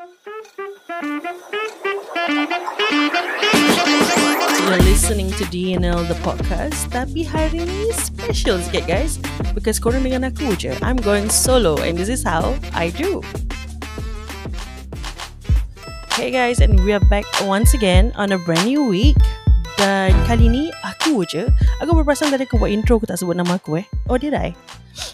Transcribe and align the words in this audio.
You're 0.00 0.08
listening 4.88 5.28
to 5.36 5.44
DNL 5.52 6.08
the 6.08 6.16
podcast 6.24 6.88
Tapi 6.88 7.28
hari 7.28 7.68
ni 7.68 7.92
special 7.92 8.64
sikit 8.64 8.88
guys. 8.88 9.20
Because 9.52 9.76
korang 9.76 10.00
dengan 10.00 10.32
aku 10.32 10.56
je 10.56 10.72
I'm 10.80 10.96
going 10.96 11.28
solo 11.28 11.76
And 11.84 12.00
this 12.00 12.08
is 12.08 12.24
how 12.24 12.56
I 12.72 12.88
do. 12.96 13.20
Hey 16.16 16.32
guys 16.32 16.64
And 16.64 16.80
we 16.80 16.96
are 16.96 17.04
back 17.12 17.28
once 17.44 17.76
again 17.76 18.16
On 18.16 18.32
a 18.32 18.40
brand 18.40 18.64
new 18.64 18.88
week. 18.88 19.20
Dan 19.76 20.16
kali 20.24 20.48
ni 20.48 20.72
Aku 20.80 21.28
je. 21.28 21.44
Aku 21.84 21.92
berperasan 21.92 22.32
tadi 22.32 22.48
aku 22.48 22.56
buat 22.56 22.72
intro 22.72 22.96
Aku 22.96 23.04
tak 23.04 23.20
sebut 23.20 23.36
nama 23.36 23.60
aku 23.60 23.84
eh. 23.84 23.86
Oh 24.08 24.16
did 24.16 24.32
I? 24.32 24.56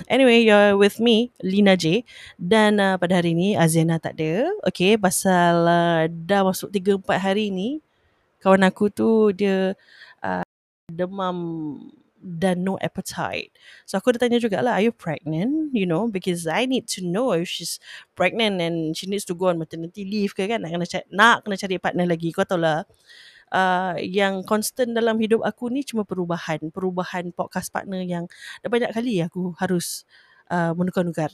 Anyway, 0.09 0.45
you're 0.45 0.77
with 0.77 1.01
me, 1.01 1.33
Lina 1.43 1.77
J. 1.77 2.05
Dan 2.39 2.79
uh, 2.79 2.97
pada 3.01 3.21
hari 3.21 3.33
ni, 3.33 3.57
Azena 3.57 3.99
tak 3.99 4.19
ada. 4.21 4.51
Okay, 4.69 4.97
pasal 4.97 5.67
uh, 5.67 6.03
dah 6.09 6.45
masuk 6.47 6.71
3-4 6.73 7.17
hari 7.19 7.47
ni, 7.51 7.81
kawan 8.41 8.63
aku 8.67 8.93
tu 8.93 9.33
dia 9.35 9.75
uh, 10.23 10.47
demam 10.87 11.37
dan 12.27 12.67
no 12.67 12.75
appetite. 12.83 13.55
So 13.87 13.95
aku 13.95 14.19
dah 14.19 14.27
tanya 14.27 14.43
jugalah, 14.43 14.75
are 14.75 14.83
you 14.83 14.91
pregnant? 14.91 15.71
You 15.71 15.87
know, 15.87 16.11
because 16.11 16.51
I 16.51 16.67
need 16.67 16.91
to 16.99 17.07
know 17.07 17.39
if 17.39 17.47
she's 17.47 17.79
pregnant 18.19 18.59
and 18.59 18.99
she 18.99 19.07
needs 19.07 19.23
to 19.31 19.35
go 19.39 19.55
on 19.55 19.63
maternity 19.63 20.03
leave 20.03 20.35
ke 20.35 20.51
kan. 20.51 20.67
Nak 20.67 20.75
kena 20.75 20.87
cari, 20.91 21.07
nak 21.15 21.37
kena 21.47 21.57
cari 21.57 21.77
partner 21.79 22.07
lagi. 22.11 22.35
Kau 22.35 22.43
tahu 22.43 22.59
lah, 22.59 22.83
uh, 23.53 23.95
yang 24.01 24.43
constant 24.47 24.95
dalam 24.95 25.19
hidup 25.19 25.43
aku 25.45 25.71
ni 25.71 25.83
cuma 25.87 26.03
perubahan. 26.03 26.59
Perubahan 26.71 27.31
podcast 27.35 27.71
partner 27.71 28.03
yang 28.03 28.25
dah 28.63 28.71
banyak 28.71 28.91
kali 28.95 29.23
aku 29.23 29.55
harus 29.59 30.07
uh, 30.51 30.73
menukar-nukar. 30.75 31.31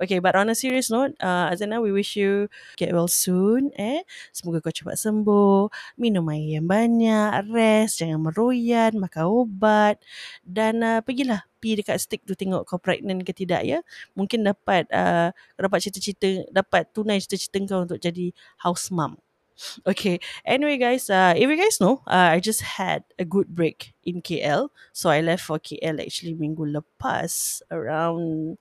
Okay, 0.00 0.18
but 0.18 0.36
on 0.36 0.48
a 0.48 0.56
serious 0.56 0.88
note, 0.88 1.12
uh, 1.20 1.52
Azana, 1.52 1.80
we 1.80 1.92
wish 1.92 2.16
you 2.16 2.48
get 2.76 2.92
well 2.92 3.08
soon. 3.08 3.70
Eh, 3.76 4.04
semoga 4.32 4.64
kau 4.64 4.72
cepat 4.72 4.96
sembuh. 4.96 5.68
Minum 6.00 6.28
air 6.32 6.60
yang 6.60 6.68
banyak, 6.68 7.48
rest, 7.52 8.00
jangan 8.00 8.20
meroyan, 8.24 8.96
makan 8.96 9.24
ubat 9.28 10.00
dan 10.44 10.80
uh, 10.80 11.00
pergilah 11.04 11.44
pi 11.60 11.80
dekat 11.80 11.96
stick 11.96 12.20
tu 12.28 12.36
tengok 12.36 12.68
kau 12.68 12.80
pregnant 12.80 13.24
ke 13.24 13.32
tidak 13.32 13.64
ya. 13.64 13.80
Mungkin 14.16 14.44
dapat 14.44 14.88
uh, 14.92 15.32
dapat 15.56 15.78
cita-cita, 15.84 16.44
dapat 16.52 16.88
tunai 16.92 17.20
cita-cita 17.20 17.56
kau 17.68 17.84
untuk 17.84 18.00
jadi 18.00 18.32
house 18.60 18.92
mom. 18.92 19.16
Okay. 19.86 20.20
Anyway, 20.44 20.78
guys, 20.78 21.08
uh, 21.10 21.34
if 21.36 21.48
you 21.48 21.56
guys 21.56 21.80
know, 21.80 22.02
uh, 22.06 22.34
I 22.34 22.40
just 22.40 22.62
had 22.62 23.04
a 23.18 23.24
good 23.24 23.54
break 23.54 23.94
in 24.04 24.22
KL. 24.22 24.68
So 24.92 25.10
I 25.10 25.20
left 25.20 25.44
for 25.44 25.58
KL 25.58 26.00
actually 26.00 26.34
minggu 26.34 26.66
lepas 26.66 27.62
around 27.70 28.58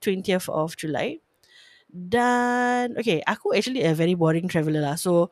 20th 0.00 0.48
of 0.48 0.76
July. 0.76 1.20
Dan 1.88 2.98
okay, 2.98 3.22
aku 3.26 3.54
actually 3.54 3.86
a 3.86 3.94
very 3.94 4.14
boring 4.14 4.48
traveller 4.50 4.82
lah. 4.82 4.98
So 4.98 5.30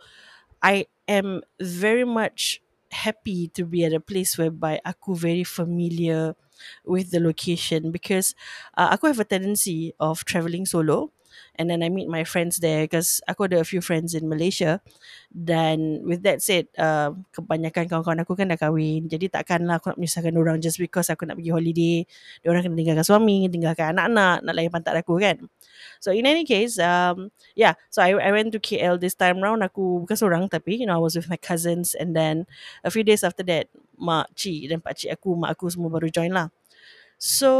I 0.62 0.86
am 1.10 1.42
very 1.58 2.06
much 2.06 2.62
happy 2.92 3.48
to 3.56 3.64
be 3.64 3.84
at 3.84 3.92
a 3.96 4.00
place 4.00 4.36
whereby 4.38 4.78
aku 4.84 5.16
very 5.16 5.42
familiar 5.42 6.36
with 6.86 7.10
the 7.10 7.18
location 7.18 7.90
because 7.90 8.36
uh, 8.78 8.94
aku 8.94 9.10
have 9.10 9.18
a 9.18 9.26
tendency 9.26 9.90
of 9.98 10.22
travelling 10.22 10.62
solo 10.68 11.10
and 11.56 11.68
then 11.68 11.82
I 11.82 11.88
meet 11.88 12.08
my 12.08 12.24
friends 12.24 12.58
there 12.58 12.84
because 12.84 13.20
aku 13.28 13.46
ada 13.46 13.60
a 13.60 13.66
few 13.66 13.80
friends 13.80 14.12
in 14.16 14.26
Malaysia. 14.26 14.80
Dan 15.32 16.04
with 16.04 16.24
that 16.28 16.44
said 16.44 16.68
uh, 16.76 17.16
kebanyakan 17.32 17.88
kawan-kawan 17.88 18.20
aku 18.20 18.36
kan 18.36 18.52
dah 18.52 18.60
kahwin. 18.60 19.08
Jadi 19.08 19.32
takkanlah 19.32 19.80
aku 19.80 19.92
nak 19.92 19.98
menyusahkan 20.00 20.34
orang 20.36 20.60
just 20.60 20.76
because 20.76 21.08
aku 21.08 21.24
nak 21.24 21.40
pergi 21.40 21.52
holiday. 21.52 21.96
Orang 22.44 22.64
kena 22.64 22.76
tinggalkan 22.76 23.06
suami 23.06 23.48
tinggalkan 23.48 23.96
anak-anak 23.96 24.44
nak 24.44 24.54
layan 24.54 24.72
pantat 24.72 24.94
aku 24.96 25.16
kan. 25.16 25.40
So 26.00 26.12
in 26.12 26.28
any 26.28 26.44
case 26.44 26.76
um, 26.76 27.32
yeah. 27.56 27.78
So 27.88 28.04
I, 28.04 28.12
I 28.16 28.30
went 28.32 28.52
to 28.52 28.60
KL 28.60 29.00
this 29.00 29.16
time 29.16 29.40
round. 29.40 29.64
Aku 29.64 30.04
bukan 30.04 30.16
seorang 30.16 30.42
tapi 30.52 30.76
you 30.80 30.86
know 30.88 30.98
I 30.98 31.02
was 31.02 31.16
with 31.16 31.32
my 31.32 31.40
cousins. 31.40 31.96
And 31.96 32.12
then 32.12 32.44
a 32.84 32.90
few 32.92 33.06
days 33.06 33.24
after 33.24 33.46
that 33.48 33.72
mak 33.96 34.34
cik 34.34 34.68
dan 34.68 34.78
pak 34.82 34.98
cik 34.98 35.14
aku 35.14 35.38
mak 35.38 35.54
aku 35.54 35.70
semua 35.70 35.88
baru 35.88 36.10
join 36.10 36.34
lah. 36.34 36.50
So 37.22 37.50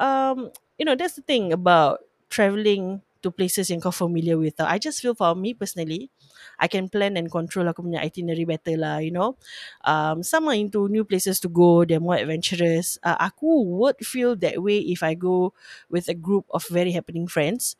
um, 0.00 0.48
you 0.80 0.88
know 0.88 0.96
that's 0.96 1.14
the 1.14 1.24
thing 1.24 1.52
about 1.52 2.07
travelling 2.28 3.02
to 3.22 3.30
places 3.34 3.66
yang 3.70 3.82
kau 3.82 3.90
familiar 3.90 4.38
with. 4.38 4.54
I 4.62 4.78
just 4.78 5.02
feel 5.02 5.14
for 5.14 5.34
me 5.34 5.50
personally, 5.54 6.10
I 6.58 6.68
can 6.70 6.86
plan 6.86 7.18
and 7.18 7.26
control 7.26 7.66
aku 7.66 7.82
punya 7.82 7.98
itinerary 7.98 8.46
better 8.46 8.78
lah, 8.78 9.02
you 9.02 9.10
know. 9.10 9.34
Um, 9.82 10.22
some 10.22 10.46
are 10.46 10.54
into 10.54 10.86
new 10.86 11.02
places 11.02 11.40
to 11.42 11.48
go, 11.50 11.82
they're 11.84 12.02
more 12.02 12.14
adventurous. 12.14 12.98
Uh, 13.02 13.18
aku 13.18 13.66
would 13.66 13.98
feel 14.06 14.36
that 14.38 14.62
way 14.62 14.78
if 14.86 15.02
I 15.02 15.14
go 15.18 15.52
with 15.90 16.06
a 16.08 16.14
group 16.14 16.46
of 16.54 16.66
very 16.70 16.92
happening 16.94 17.26
friends. 17.26 17.74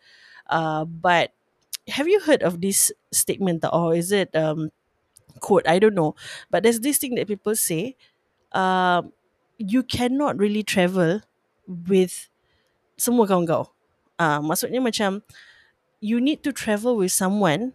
Uh, 0.51 0.85
but 0.85 1.31
have 1.89 2.09
you 2.09 2.21
heard 2.21 2.43
of 2.43 2.61
this 2.61 2.93
statement 3.13 3.65
or 3.73 3.95
is 3.95 4.13
it 4.13 4.35
um, 4.35 4.71
quote? 5.41 5.67
I 5.67 5.79
don't 5.79 5.95
know. 5.95 6.15
But 6.51 6.63
there's 6.63 6.81
this 6.81 6.99
thing 6.99 7.15
that 7.17 7.29
people 7.29 7.57
say, 7.57 7.97
um, 8.53 9.13
you 9.59 9.83
cannot 9.83 10.39
really 10.39 10.63
travel 10.63 11.21
with 11.67 12.29
semua 12.99 13.27
kawan 13.29 13.47
kau. 13.47 13.71
Uh, 14.19 14.43
maksudnya 14.43 14.83
macam 14.83 15.23
you 16.03 16.19
need 16.19 16.43
to 16.43 16.51
travel 16.51 16.99
with 16.99 17.15
someone 17.15 17.71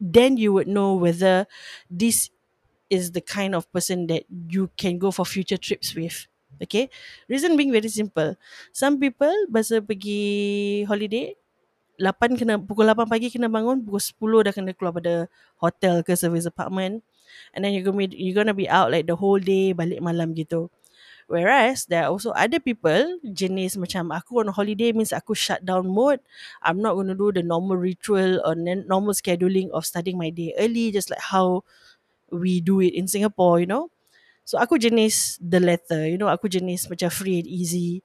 then 0.00 0.36
you 0.36 0.52
would 0.52 0.68
know 0.68 0.94
whether 0.94 1.46
this 1.88 2.30
is 2.90 3.12
the 3.12 3.20
kind 3.20 3.54
of 3.54 3.70
person 3.72 4.06
that 4.06 4.24
you 4.28 4.70
can 4.76 4.98
go 4.98 5.10
for 5.10 5.24
future 5.24 5.56
trips 5.56 5.94
with. 5.94 6.26
Okay? 6.62 6.88
Reason 7.28 7.56
being 7.56 7.72
very 7.72 7.88
simple. 7.88 8.36
Some 8.72 9.00
people 9.00 9.32
bahasa 9.50 9.82
pergi 9.82 10.84
holiday 10.86 11.34
8 11.96 12.36
kena 12.36 12.60
pukul 12.60 12.92
8 12.92 13.08
pagi 13.08 13.32
kena 13.32 13.48
bangun 13.48 13.80
pukul 13.80 14.44
10 14.44 14.44
dah 14.44 14.52
kena 14.52 14.72
keluar 14.76 14.92
pada 14.92 15.14
hotel 15.56 16.04
ke 16.04 16.12
service 16.12 16.44
apartment 16.44 17.00
and 17.56 17.64
then 17.64 17.72
you're 17.72 17.88
you're 18.12 18.36
gonna 18.36 18.52
be 18.52 18.68
out 18.68 18.92
like 18.92 19.08
the 19.08 19.16
whole 19.16 19.40
day 19.40 19.72
balik 19.72 20.04
malam 20.04 20.36
gitu. 20.36 20.68
Whereas 21.26 21.90
there 21.90 22.06
are 22.06 22.14
also 22.14 22.30
other 22.38 22.62
people 22.62 23.18
jenis 23.26 23.74
macam 23.74 24.14
aku 24.14 24.46
on 24.46 24.54
holiday 24.54 24.94
means 24.94 25.10
aku 25.10 25.34
shut 25.34 25.58
down 25.66 25.90
mode. 25.90 26.22
I'm 26.62 26.78
not 26.78 26.94
going 26.94 27.10
to 27.10 27.18
do 27.18 27.34
the 27.34 27.42
normal 27.42 27.74
ritual 27.74 28.38
or 28.46 28.54
normal 28.54 29.10
scheduling 29.10 29.74
of 29.74 29.82
starting 29.82 30.14
my 30.18 30.30
day 30.30 30.54
early 30.54 30.94
just 30.94 31.10
like 31.10 31.18
how 31.22 31.66
we 32.30 32.60
do 32.60 32.80
it 32.80 32.94
in 32.94 33.06
Singapore, 33.08 33.60
you 33.60 33.66
know. 33.66 33.90
So 34.46 34.58
aku 34.58 34.78
jenis 34.78 35.38
the 35.42 35.58
letter, 35.58 36.06
you 36.06 36.18
know, 36.18 36.30
aku 36.30 36.46
jenis 36.46 36.86
macam 36.86 37.10
free 37.10 37.42
and 37.42 37.50
easy. 37.50 38.02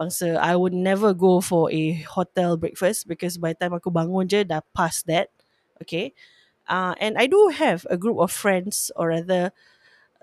Bangsa, 0.00 0.40
I 0.40 0.56
would 0.56 0.72
never 0.72 1.12
go 1.12 1.40
for 1.44 1.68
a 1.70 2.00
hotel 2.08 2.56
breakfast 2.56 3.06
because 3.06 3.36
by 3.36 3.52
the 3.52 3.60
time 3.68 3.76
aku 3.76 3.92
bangun 3.92 4.24
je 4.26 4.42
dah 4.44 4.64
past 4.72 5.04
that. 5.06 5.28
Okay. 5.84 6.16
Uh, 6.68 6.94
and 7.00 7.18
I 7.18 7.26
do 7.28 7.52
have 7.52 7.86
a 7.90 7.98
group 8.00 8.18
of 8.18 8.32
friends 8.32 8.90
or 8.96 9.10
rather 9.12 9.52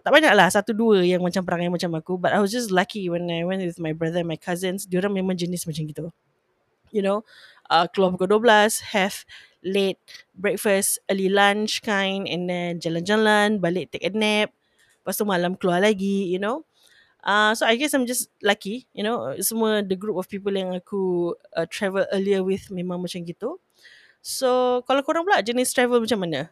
tak 0.10 0.18
banyak 0.18 0.34
lah 0.34 0.50
satu 0.50 0.74
dua 0.74 1.06
yang 1.06 1.22
macam 1.22 1.46
perangai 1.46 1.70
macam 1.70 1.94
aku 1.94 2.18
but 2.18 2.34
I 2.34 2.42
was 2.42 2.50
just 2.50 2.74
lucky 2.74 3.14
when 3.14 3.30
I 3.30 3.46
went 3.46 3.62
with 3.62 3.78
my 3.78 3.94
brother 3.94 4.26
and 4.26 4.30
my 4.34 4.42
cousins 4.42 4.90
diorang 4.90 5.14
memang 5.14 5.38
jenis 5.38 5.70
macam 5.70 5.86
gitu 5.86 6.10
you 6.90 7.06
know 7.06 7.22
uh, 7.70 7.86
keluar 7.86 8.18
pukul 8.18 8.42
12 8.42 8.90
have 8.98 9.22
late 9.62 10.02
breakfast 10.34 10.98
early 11.14 11.30
lunch 11.30 11.86
kind 11.86 12.26
and 12.26 12.50
then 12.50 12.82
jalan-jalan 12.82 13.62
balik 13.62 13.94
take 13.94 14.02
a 14.02 14.10
nap 14.10 14.50
lepas 15.06 15.14
tu 15.14 15.30
malam 15.30 15.54
keluar 15.54 15.78
lagi 15.78 16.26
you 16.26 16.42
know 16.42 16.66
Uh, 17.20 17.52
so 17.52 17.68
I 17.68 17.76
guess 17.76 17.92
I'm 17.92 18.08
just 18.08 18.32
lucky, 18.40 18.88
you 18.96 19.04
know, 19.04 19.36
semua 19.44 19.84
the 19.84 20.00
group 20.00 20.16
of 20.16 20.32
people 20.32 20.56
yang 20.56 20.72
aku 20.72 21.36
uh, 21.52 21.68
travel 21.68 22.08
earlier 22.16 22.40
with 22.48 22.72
memang 22.72 23.04
macam 23.04 23.28
gitu. 23.28 23.60
So 24.24 24.80
kalau 24.88 25.04
korang 25.04 25.28
pula 25.28 25.44
jenis 25.44 25.76
travel 25.76 26.00
macam 26.00 26.24
mana? 26.24 26.48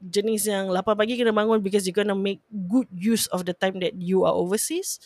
Jenis 0.00 0.46
yang 0.46 0.70
8 0.70 0.96
pagi 0.96 1.18
kena 1.18 1.34
bangun 1.34 1.62
because 1.62 1.84
you're 1.84 1.96
gonna 1.96 2.16
make 2.16 2.42
good 2.70 2.88
use 2.92 3.26
of 3.34 3.44
the 3.44 3.54
time 3.54 3.78
that 3.80 3.96
you 3.98 4.24
are 4.24 4.34
overseas 4.34 4.98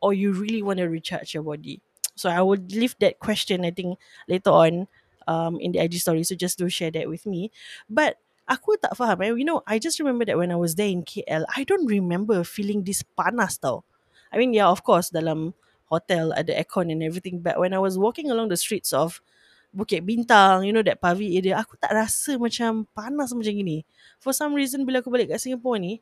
or 0.00 0.14
you 0.14 0.32
really 0.32 0.62
want 0.62 0.78
to 0.78 0.86
recharge 0.86 1.34
your 1.34 1.42
body. 1.42 1.82
So 2.18 2.30
I 2.30 2.42
will 2.42 2.58
leave 2.58 2.98
that 2.98 3.18
question 3.22 3.62
I 3.62 3.70
think 3.70 3.98
later 4.26 4.50
on 4.50 4.90
um, 5.28 5.60
in 5.60 5.72
the 5.72 5.78
IG 5.78 6.00
story. 6.02 6.24
So 6.24 6.34
just 6.34 6.58
do 6.58 6.68
share 6.68 6.90
that 6.92 7.08
with 7.08 7.26
me. 7.26 7.52
But 7.86 8.18
aku 8.48 8.80
tak 8.80 8.96
faham. 8.96 9.22
Eh? 9.22 9.30
You 9.36 9.46
know, 9.46 9.60
I 9.68 9.78
just 9.78 10.00
remember 10.00 10.24
that 10.24 10.40
when 10.40 10.50
I 10.50 10.56
was 10.56 10.74
there 10.74 10.88
in 10.88 11.04
KL, 11.04 11.44
I 11.54 11.62
don't 11.62 11.86
remember 11.86 12.42
feeling 12.42 12.82
this 12.82 13.04
panas 13.14 13.60
tau. 13.60 13.84
I 14.32 14.40
mean, 14.40 14.56
yeah, 14.56 14.66
of 14.66 14.82
course, 14.82 15.12
dalam 15.12 15.52
hotel 15.92 16.32
ada 16.32 16.52
aircon 16.56 16.90
and 16.90 17.04
everything. 17.04 17.44
But 17.44 17.60
when 17.60 17.76
I 17.76 17.78
was 17.78 18.00
walking 18.00 18.32
along 18.32 18.48
the 18.48 18.58
streets 18.58 18.92
of 18.92 19.20
Bukit 19.68 20.00
Bintang, 20.00 20.64
you 20.64 20.72
know 20.72 20.80
that 20.80 20.96
Pavi 20.96 21.36
area, 21.36 21.60
aku 21.60 21.76
tak 21.76 21.92
rasa 21.92 22.40
macam 22.40 22.88
panas 22.96 23.36
macam 23.36 23.52
gini. 23.52 23.84
For 24.16 24.32
some 24.32 24.56
reason 24.56 24.88
bila 24.88 25.04
aku 25.04 25.12
balik 25.12 25.30
kat 25.30 25.44
Singapore 25.44 25.76
ni, 25.76 26.00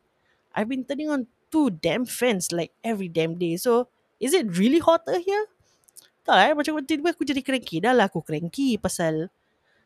I've 0.55 0.71
been 0.71 0.87
turning 0.87 1.11
on 1.11 1.27
two 1.51 1.75
damn 1.75 2.07
fans 2.07 2.55
like 2.55 2.71
every 2.81 3.11
damn 3.11 3.37
day. 3.37 3.59
So, 3.59 3.91
is 4.23 4.33
it 4.33 4.47
really 4.55 4.79
hotter 4.79 5.19
here? 5.19 5.51
Tak 6.27 6.37
eh, 6.43 6.53
macam 6.55 6.83
tiba-tiba 6.83 7.15
aku 7.15 7.23
jadi 7.23 7.43
cranky. 7.43 7.79
Dah 7.79 7.95
lah 7.95 8.11
aku 8.11 8.23
cranky 8.23 8.79
pasal 8.79 9.31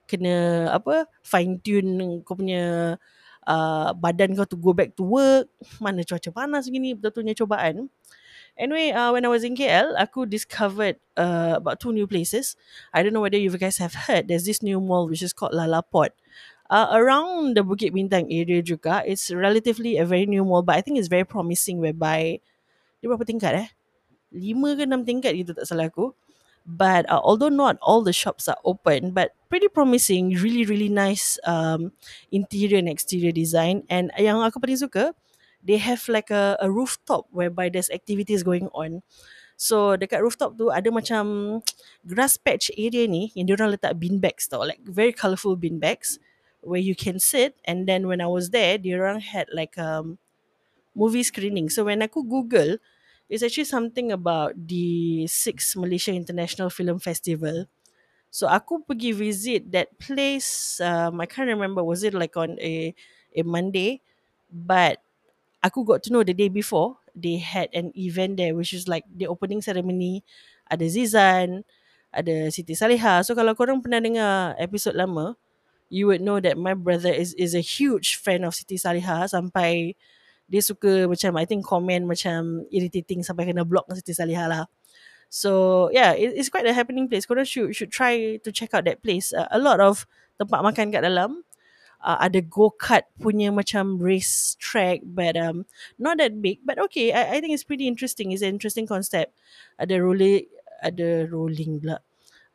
kena 0.09 0.67
apa 0.75 1.07
fine 1.23 1.61
tune 1.63 2.25
kau 2.27 2.35
punya 2.35 2.97
uh, 3.47 3.95
badan 3.95 4.35
kau 4.35 4.49
to 4.49 4.57
go 4.57 4.73
back 4.73 4.97
to 4.97 5.05
work. 5.05 5.49
Mana 5.81 6.01
cuaca 6.05 6.31
panas 6.33 6.69
gini, 6.69 6.97
betul-betulnya 6.97 7.37
cobaan. 7.37 7.93
Anyway, 8.61 8.93
uh, 8.93 9.09
when 9.09 9.25
I 9.25 9.33
was 9.33 9.41
in 9.41 9.57
KL, 9.57 9.97
aku 9.97 10.29
discovered 10.29 11.01
uh, 11.17 11.57
about 11.57 11.81
two 11.81 11.97
new 11.97 12.05
places. 12.05 12.61
I 12.93 13.01
don't 13.01 13.17
know 13.17 13.25
whether 13.25 13.41
you 13.41 13.49
guys 13.57 13.81
have 13.81 14.05
heard. 14.05 14.29
There's 14.29 14.45
this 14.45 14.61
new 14.61 14.85
mall 14.85 15.09
which 15.09 15.25
is 15.25 15.33
called 15.33 15.57
Lalaport. 15.57 16.13
Uh, 16.69 16.93
around 16.93 17.57
the 17.57 17.65
Bukit 17.65 17.97
Bintang 17.97 18.29
area 18.29 18.61
juga, 18.61 19.01
it's 19.09 19.33
relatively 19.33 19.97
a 19.97 20.05
very 20.05 20.29
new 20.29 20.45
mall, 20.45 20.61
but 20.61 20.77
I 20.77 20.85
think 20.85 21.01
it's 21.01 21.09
very 21.09 21.25
promising 21.25 21.81
whereby 21.81 22.39
dia 23.01 23.09
berapa 23.09 23.25
tingkat 23.25 23.53
eh? 23.65 23.69
Lima 24.31 24.77
ke 24.77 24.85
enam 24.85 25.09
tingkat 25.09 25.41
gitu 25.41 25.57
tak 25.57 25.65
salah 25.65 25.89
aku. 25.89 26.13
But 26.69 27.09
uh, 27.09 27.19
although 27.25 27.51
not 27.51 27.81
all 27.81 28.05
the 28.05 28.13
shops 28.13 28.45
are 28.45 28.61
open, 28.63 29.17
but 29.17 29.33
pretty 29.49 29.73
promising, 29.73 30.37
really 30.37 30.69
really 30.69 30.93
nice 30.93 31.41
um, 31.49 31.97
interior 32.29 32.77
and 32.77 32.93
exterior 32.93 33.33
design. 33.33 33.89
And 33.89 34.13
yang 34.21 34.45
aku 34.45 34.61
paling 34.61 34.79
suka, 34.79 35.17
they 35.63 35.79
have 35.79 36.09
like 36.09 36.31
a, 36.31 36.57
a 36.61 36.71
rooftop 36.71 37.27
whereby 37.31 37.69
there's 37.69 37.91
activities 37.91 38.43
going 38.43 38.69
on. 38.73 39.03
So 39.61 39.97
dekat 39.97 40.25
rooftop 40.25 40.57
tu 40.57 40.73
ada 40.73 40.89
macam 40.91 41.61
grass 42.11 42.37
patch 42.41 42.73
area 42.81 43.05
ni 43.09 43.31
yang 43.37 43.47
diorang 43.51 43.77
letak 43.77 43.97
bean 44.01 44.19
bags 44.19 44.49
tau, 44.49 44.65
like 44.65 44.81
very 44.85 45.13
colourful 45.13 45.57
bean 45.57 45.79
bags 45.79 46.19
where 46.65 46.81
you 46.81 46.97
can 46.97 47.21
sit. 47.21 47.57
And 47.69 47.85
then 47.89 48.09
when 48.09 48.21
I 48.25 48.29
was 48.29 48.51
there, 48.51 48.81
diorang 48.81 49.21
had 49.21 49.49
like 49.53 49.77
um 49.77 50.19
movie 50.95 51.23
screening. 51.23 51.69
So 51.71 51.85
when 51.87 52.03
aku 52.03 52.23
Google, 52.27 52.79
it's 53.31 53.43
actually 53.43 53.69
something 53.71 54.11
about 54.13 54.55
the 54.59 55.27
Six 55.31 55.77
Malaysia 55.77 56.13
International 56.13 56.71
Film 56.71 56.99
Festival. 56.99 57.67
So 58.31 58.47
aku 58.47 58.83
pergi 58.87 59.15
visit 59.15 59.71
that 59.75 59.91
place. 59.99 60.79
Um, 60.83 61.19
I 61.23 61.27
can't 61.27 61.51
remember 61.51 61.83
was 61.83 62.03
it 62.07 62.15
like 62.15 62.37
on 62.39 62.59
a 62.63 62.95
a 63.35 63.43
Monday, 63.43 64.03
but 64.51 65.03
aku 65.61 65.85
got 65.85 66.03
to 66.05 66.13
know 66.13 66.25
the 66.25 66.35
day 66.35 66.49
before 66.49 66.97
they 67.15 67.39
had 67.39 67.69
an 67.73 67.93
event 67.97 68.37
there, 68.37 68.57
which 68.57 68.73
is 68.73 68.89
like 68.89 69.05
the 69.09 69.29
opening 69.29 69.61
ceremony. 69.61 70.25
Ada 70.71 70.87
Zizan, 70.87 71.67
ada 72.15 72.49
Siti 72.51 72.75
Salihah. 72.75 73.23
So 73.27 73.35
kalau 73.37 73.55
korang 73.55 73.83
pernah 73.83 74.01
dengar 74.03 74.55
episod 74.59 74.95
lama, 74.97 75.37
you 75.91 76.07
would 76.07 76.23
know 76.23 76.39
that 76.39 76.57
my 76.57 76.73
brother 76.75 77.11
is 77.11 77.35
is 77.35 77.53
a 77.53 77.63
huge 77.63 78.17
fan 78.19 78.47
of 78.47 78.55
Siti 78.55 78.79
Salihah 78.79 79.27
sampai 79.27 79.99
dia 80.51 80.63
suka 80.63 81.07
macam 81.07 81.39
I 81.39 81.47
think 81.47 81.63
komen 81.67 82.07
macam 82.07 82.67
irritating 82.75 83.23
sampai 83.23 83.47
kena 83.51 83.67
block 83.67 83.87
dengan 83.87 83.99
Siti 84.03 84.15
Salihah 84.15 84.47
lah. 84.51 84.65
So 85.31 85.87
yeah, 85.95 86.15
it, 86.15 86.35
it's 86.35 86.51
quite 86.51 86.67
a 86.67 86.75
happening 86.75 87.07
place. 87.07 87.27
Korang 87.27 87.47
should 87.47 87.75
should 87.75 87.95
try 87.95 88.39
to 88.43 88.51
check 88.51 88.75
out 88.75 88.87
that 88.87 89.03
place. 89.03 89.31
Uh, 89.31 89.47
a 89.51 89.63
lot 89.63 89.79
of 89.79 90.07
tempat 90.39 90.63
makan 90.63 90.91
kat 90.91 91.07
dalam. 91.07 91.47
Uh, 92.01 92.17
ada 92.17 92.41
go-kart 92.41 93.05
punya 93.21 93.53
macam 93.53 94.01
race 94.01 94.57
track 94.57 95.05
but 95.05 95.37
um 95.37 95.69
not 96.01 96.17
that 96.17 96.41
big. 96.41 96.65
But 96.65 96.81
okay 96.89 97.13
I, 97.13 97.37
I 97.37 97.45
think 97.45 97.53
it's 97.53 97.67
pretty 97.67 97.85
interesting. 97.85 98.33
It's 98.33 98.41
an 98.41 98.57
interesting 98.57 98.89
concept. 98.89 99.37
Ada 99.77 100.01
roller 100.01 100.49
ada 100.81 101.29
rolling 101.29 101.85
pula. 101.85 102.01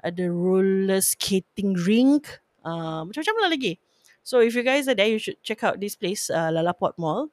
Ada 0.01 0.33
roller 0.33 0.97
skating 0.97 1.77
rink. 1.77 2.41
Uh, 2.65 3.05
macam-macam 3.05 3.35
lah 3.45 3.49
lagi. 3.53 3.77
So 4.25 4.41
if 4.41 4.57
you 4.57 4.65
guys 4.65 4.89
are 4.89 4.97
there 4.97 5.13
you 5.13 5.21
should 5.21 5.37
check 5.45 5.61
out 5.61 5.77
this 5.77 5.93
place 5.93 6.33
uh, 6.33 6.49
Lalaport 6.49 6.97
Mall. 6.97 7.29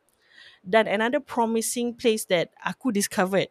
Dan 0.61 0.85
another 0.85 1.19
promising 1.19 1.97
place 1.97 2.29
that 2.29 2.53
aku 2.61 2.93
discovered 2.93 3.49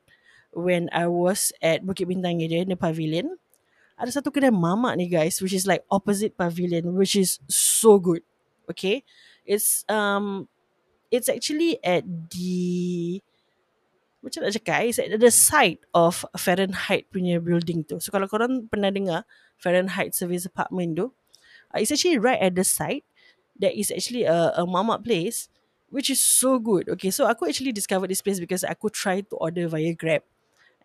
when 0.53 0.85
I 0.93 1.09
was 1.09 1.49
at 1.65 1.81
Bukit 1.81 2.05
Bintang 2.07 2.45
area 2.45 2.61
the 2.61 2.77
pavilion. 2.77 3.41
Ada 3.97 4.21
satu 4.21 4.29
kedai 4.29 4.53
mamak 4.53 5.01
ni 5.01 5.09
guys 5.09 5.41
which 5.41 5.53
is 5.53 5.65
like 5.65 5.81
opposite 5.89 6.37
pavilion 6.37 6.93
which 6.93 7.17
is 7.17 7.41
so 7.49 7.97
good 7.97 8.21
okay? 8.73 9.03
It's 9.45 9.83
um 9.89 10.47
it's 11.11 11.27
actually 11.27 11.77
at 11.83 12.07
the 12.31 13.19
macam 14.21 14.45
nak 14.45 14.53
cakap 14.53 14.85
it's 14.85 15.01
at 15.01 15.17
the 15.17 15.33
side 15.33 15.81
of 15.97 16.23
Fahrenheit 16.37 17.09
punya 17.09 17.41
building 17.41 17.81
tu. 17.83 17.97
So 17.97 18.13
kalau 18.13 18.29
korang 18.29 18.69
pernah 18.69 18.93
dengar 18.93 19.25
Fahrenheit 19.57 20.13
service 20.13 20.45
apartment 20.45 20.97
tu 20.97 21.05
uh, 21.73 21.77
it's 21.81 21.91
actually 21.91 22.21
right 22.21 22.39
at 22.39 22.53
the 22.53 22.65
side. 22.65 23.01
There 23.57 23.73
is 23.73 23.93
actually 23.93 24.25
a, 24.25 24.53
a 24.57 24.63
mamak 24.65 25.05
place 25.05 25.49
which 25.91 26.09
is 26.09 26.21
so 26.21 26.61
good 26.61 26.87
okay? 26.95 27.09
So 27.09 27.25
aku 27.25 27.49
actually 27.49 27.73
discovered 27.73 28.13
this 28.13 28.21
place 28.21 28.39
because 28.39 28.61
aku 28.61 28.93
tried 28.93 29.29
to 29.33 29.41
order 29.41 29.65
via 29.67 29.91
Grab. 29.97 30.21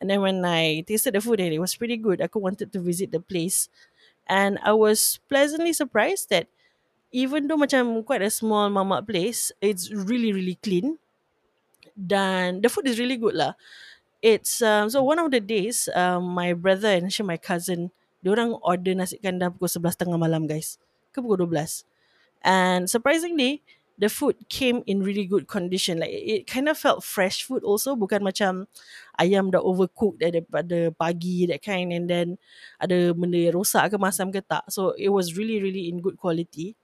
And 0.00 0.10
then 0.10 0.20
when 0.20 0.44
I 0.44 0.84
tasted 0.84 1.14
the 1.14 1.20
food 1.20 1.40
and 1.40 1.52
it 1.52 1.58
was 1.58 1.76
pretty 1.76 1.96
good. 1.96 2.20
Aku 2.20 2.38
wanted 2.38 2.72
to 2.72 2.80
visit 2.80 3.12
the 3.12 3.20
place. 3.20 3.68
And 4.28 4.58
I 4.60 4.72
was 4.72 5.20
pleasantly 5.28 5.72
surprised 5.72 6.28
that 6.30 6.48
even 7.12 7.46
though 7.46 7.58
macam 7.58 8.02
quite 8.02 8.22
a 8.22 8.32
small 8.32 8.70
mamak 8.70 9.06
place, 9.06 9.52
it's 9.62 9.90
really 9.92 10.32
really 10.32 10.58
clean. 10.62 10.98
Dan 11.96 12.60
the 12.60 12.68
food 12.68 12.86
is 12.86 12.98
really 13.00 13.16
good 13.16 13.34
lah. 13.34 13.54
It's 14.20 14.60
um, 14.60 14.90
so 14.90 15.04
one 15.04 15.20
of 15.20 15.30
the 15.30 15.40
days, 15.40 15.88
um, 15.94 16.34
my 16.34 16.52
brother 16.52 16.90
and 16.90 17.06
actually 17.06 17.30
my 17.30 17.40
cousin, 17.40 17.94
orang 18.26 18.58
order 18.60 18.92
nasi 18.92 19.22
kandar 19.22 19.54
pukul 19.54 19.70
11 19.70 20.02
tengah 20.02 20.18
malam 20.18 20.50
guys. 20.50 20.82
Ke 21.14 21.22
pukul 21.22 21.46
12. 21.46 21.86
And 22.42 22.90
surprisingly, 22.90 23.62
the 23.98 24.08
food 24.08 24.36
came 24.48 24.84
in 24.86 25.02
really 25.02 25.24
good 25.24 25.48
condition. 25.48 25.98
Like 25.98 26.12
it 26.12 26.46
kind 26.46 26.68
of 26.68 26.76
felt 26.76 27.04
fresh 27.04 27.44
food 27.44 27.64
also, 27.64 27.96
bukan 27.96 28.20
macam 28.20 28.68
ayam 29.16 29.48
dah 29.48 29.62
overcooked 29.64 30.20
daripada 30.20 30.92
pagi 30.92 31.48
that 31.48 31.64
kind 31.64 31.92
and 31.92 32.10
then 32.10 32.36
ada 32.76 33.16
benda 33.16 33.40
yang 33.40 33.56
rosak 33.56 33.88
ke 33.88 33.96
masam 33.96 34.28
ke 34.28 34.44
tak. 34.44 34.68
So 34.68 34.92
it 35.00 35.08
was 35.08 35.34
really 35.34 35.62
really 35.64 35.88
in 35.88 36.04
good 36.04 36.20
quality. 36.20 36.76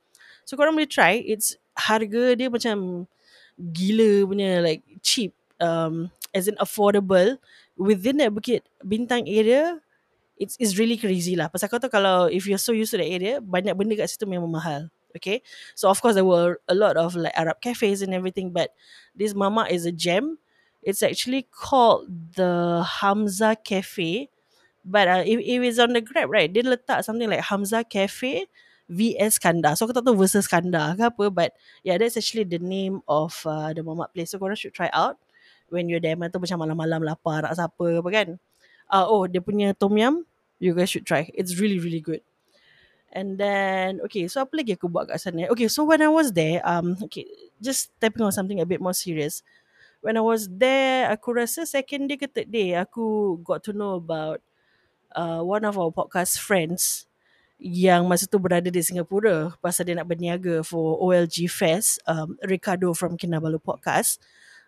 So 0.44 0.58
korang 0.58 0.76
boleh 0.76 0.90
try. 0.90 1.22
It's 1.22 1.56
harga 1.76 2.36
dia 2.36 2.48
macam 2.52 3.08
gila 3.56 4.28
punya 4.28 4.60
like 4.60 4.82
cheap 5.00 5.32
um 5.60 6.12
as 6.36 6.48
in 6.48 6.56
affordable 6.60 7.36
within 7.76 8.20
that 8.20 8.32
Bukit 8.32 8.64
Bintang 8.84 9.28
area 9.28 9.80
it's 10.42 10.58
it's 10.58 10.74
really 10.74 10.98
crazy 10.98 11.38
lah. 11.38 11.46
Pasal 11.46 11.70
kau 11.70 11.78
tahu 11.78 11.92
kalau 11.92 12.26
if 12.26 12.50
you're 12.50 12.60
so 12.60 12.74
used 12.74 12.90
to 12.90 12.98
the 12.98 13.06
area, 13.06 13.38
banyak 13.38 13.78
benda 13.78 13.94
kat 13.94 14.10
situ 14.10 14.26
memang 14.26 14.50
mahal. 14.50 14.90
Okay. 15.14 15.44
So 15.78 15.86
of 15.86 16.02
course 16.02 16.18
there 16.18 16.26
were 16.26 16.58
a 16.66 16.74
lot 16.74 16.98
of 16.98 17.14
like 17.14 17.36
Arab 17.38 17.62
cafes 17.62 18.02
and 18.02 18.10
everything, 18.10 18.50
but 18.50 18.74
this 19.14 19.36
mama 19.36 19.68
is 19.70 19.86
a 19.86 19.94
gem. 19.94 20.42
It's 20.82 21.04
actually 21.04 21.46
called 21.46 22.34
the 22.34 22.82
Hamza 22.82 23.54
Cafe. 23.54 24.26
But 24.82 25.06
uh, 25.06 25.22
if, 25.22 25.38
if 25.38 25.62
it's 25.62 25.78
on 25.78 25.94
the 25.94 26.02
Grab, 26.02 26.26
right, 26.26 26.50
dia 26.50 26.66
letak 26.66 27.06
something 27.06 27.30
like 27.30 27.46
Hamza 27.46 27.86
Cafe 27.86 28.50
VS 28.90 29.38
Kanda. 29.38 29.74
So 29.78 29.86
aku 29.86 29.94
tak 29.94 30.04
tahu 30.06 30.18
versus 30.18 30.46
Kanda 30.50 30.94
ke 30.98 31.02
apa, 31.06 31.24
but 31.30 31.50
yeah, 31.86 31.96
that's 31.96 32.18
actually 32.18 32.48
the 32.48 32.58
name 32.58 33.00
of 33.06 33.34
uh, 33.46 33.70
the 33.70 33.82
mamak 33.82 34.10
place. 34.14 34.34
So 34.34 34.38
korang 34.42 34.58
should 34.58 34.74
try 34.74 34.90
out 34.90 35.18
when 35.70 35.88
you're 35.88 36.02
there. 36.02 36.18
Tu 36.18 36.38
macam 36.38 36.58
malam-malam 36.60 37.00
lapar 37.06 37.46
nak 37.46 37.54
siapa 37.54 38.02
apa 38.02 38.08
kan. 38.10 38.28
Uh, 38.92 39.06
oh, 39.08 39.24
dia 39.24 39.40
punya 39.40 39.72
tom 39.72 39.96
yum, 39.96 40.28
you 40.60 40.76
guys 40.76 40.92
should 40.92 41.08
try. 41.08 41.30
It's 41.32 41.56
really, 41.56 41.80
really 41.80 42.04
good. 42.04 42.20
And 43.12 43.36
then, 43.36 44.00
okay, 44.08 44.24
so 44.28 44.40
apa 44.40 44.56
lagi 44.56 44.76
aku 44.76 44.88
buat 44.88 45.08
kat 45.08 45.20
sana? 45.20 45.48
Okay, 45.52 45.68
so 45.68 45.84
when 45.84 46.00
I 46.00 46.08
was 46.08 46.32
there, 46.32 46.64
um, 46.64 46.96
okay, 47.08 47.28
just 47.60 47.92
stepping 47.96 48.24
on 48.24 48.32
something 48.32 48.60
a 48.60 48.68
bit 48.68 48.80
more 48.80 48.96
serious. 48.96 49.44
When 50.00 50.16
I 50.16 50.24
was 50.24 50.48
there, 50.48 51.12
aku 51.12 51.36
rasa 51.36 51.68
second 51.68 52.08
day 52.08 52.16
ke 52.16 52.24
third 52.24 52.48
day, 52.48 52.72
aku 52.72 53.36
got 53.44 53.64
to 53.68 53.76
know 53.76 54.00
about 54.00 54.40
uh, 55.12 55.44
one 55.44 55.68
of 55.68 55.76
our 55.76 55.92
podcast 55.92 56.40
friends 56.40 57.04
yang 57.62 58.10
masa 58.10 58.26
tu 58.26 58.42
berada 58.42 58.66
di 58.66 58.82
Singapura 58.82 59.54
pasal 59.62 59.86
dia 59.86 59.94
nak 59.94 60.10
berniaga 60.10 60.66
for 60.66 60.98
OLG 60.98 61.46
Fest, 61.46 62.02
um, 62.10 62.34
Ricardo 62.42 62.90
from 62.90 63.14
Kinabalu 63.14 63.62
Podcast. 63.62 64.18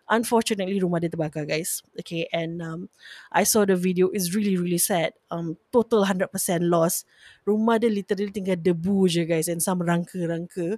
Unfortunately, 0.07 0.79
rumah 0.79 1.01
dia 1.01 1.11
terbakar, 1.11 1.43
guys. 1.49 1.81
Okay, 1.97 2.29
and 2.29 2.61
um, 2.61 2.87
I 3.33 3.43
saw 3.43 3.65
the 3.65 3.75
video. 3.75 4.13
It's 4.13 4.31
really, 4.37 4.55
really 4.55 4.79
sad. 4.79 5.17
Um, 5.33 5.57
total 5.73 6.05
100% 6.05 6.29
loss. 6.69 7.03
Rumah 7.43 7.81
dia 7.81 7.89
literally 7.89 8.29
tinggal 8.29 8.61
debu 8.61 9.09
je, 9.09 9.25
guys, 9.25 9.49
and 9.49 9.59
some 9.59 9.81
rangka-rangka. 9.81 10.77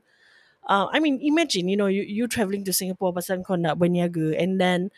Uh, 0.64 0.88
I 0.90 1.04
mean, 1.04 1.20
imagine, 1.22 1.68
you 1.68 1.76
know, 1.76 1.92
you, 1.92 2.08
you 2.08 2.26
travelling 2.32 2.64
to 2.66 2.74
Singapore 2.74 3.12
pasal 3.12 3.44
kau 3.44 3.60
nak 3.60 3.78
berniaga, 3.78 4.32
and 4.40 4.58
then 4.64 4.96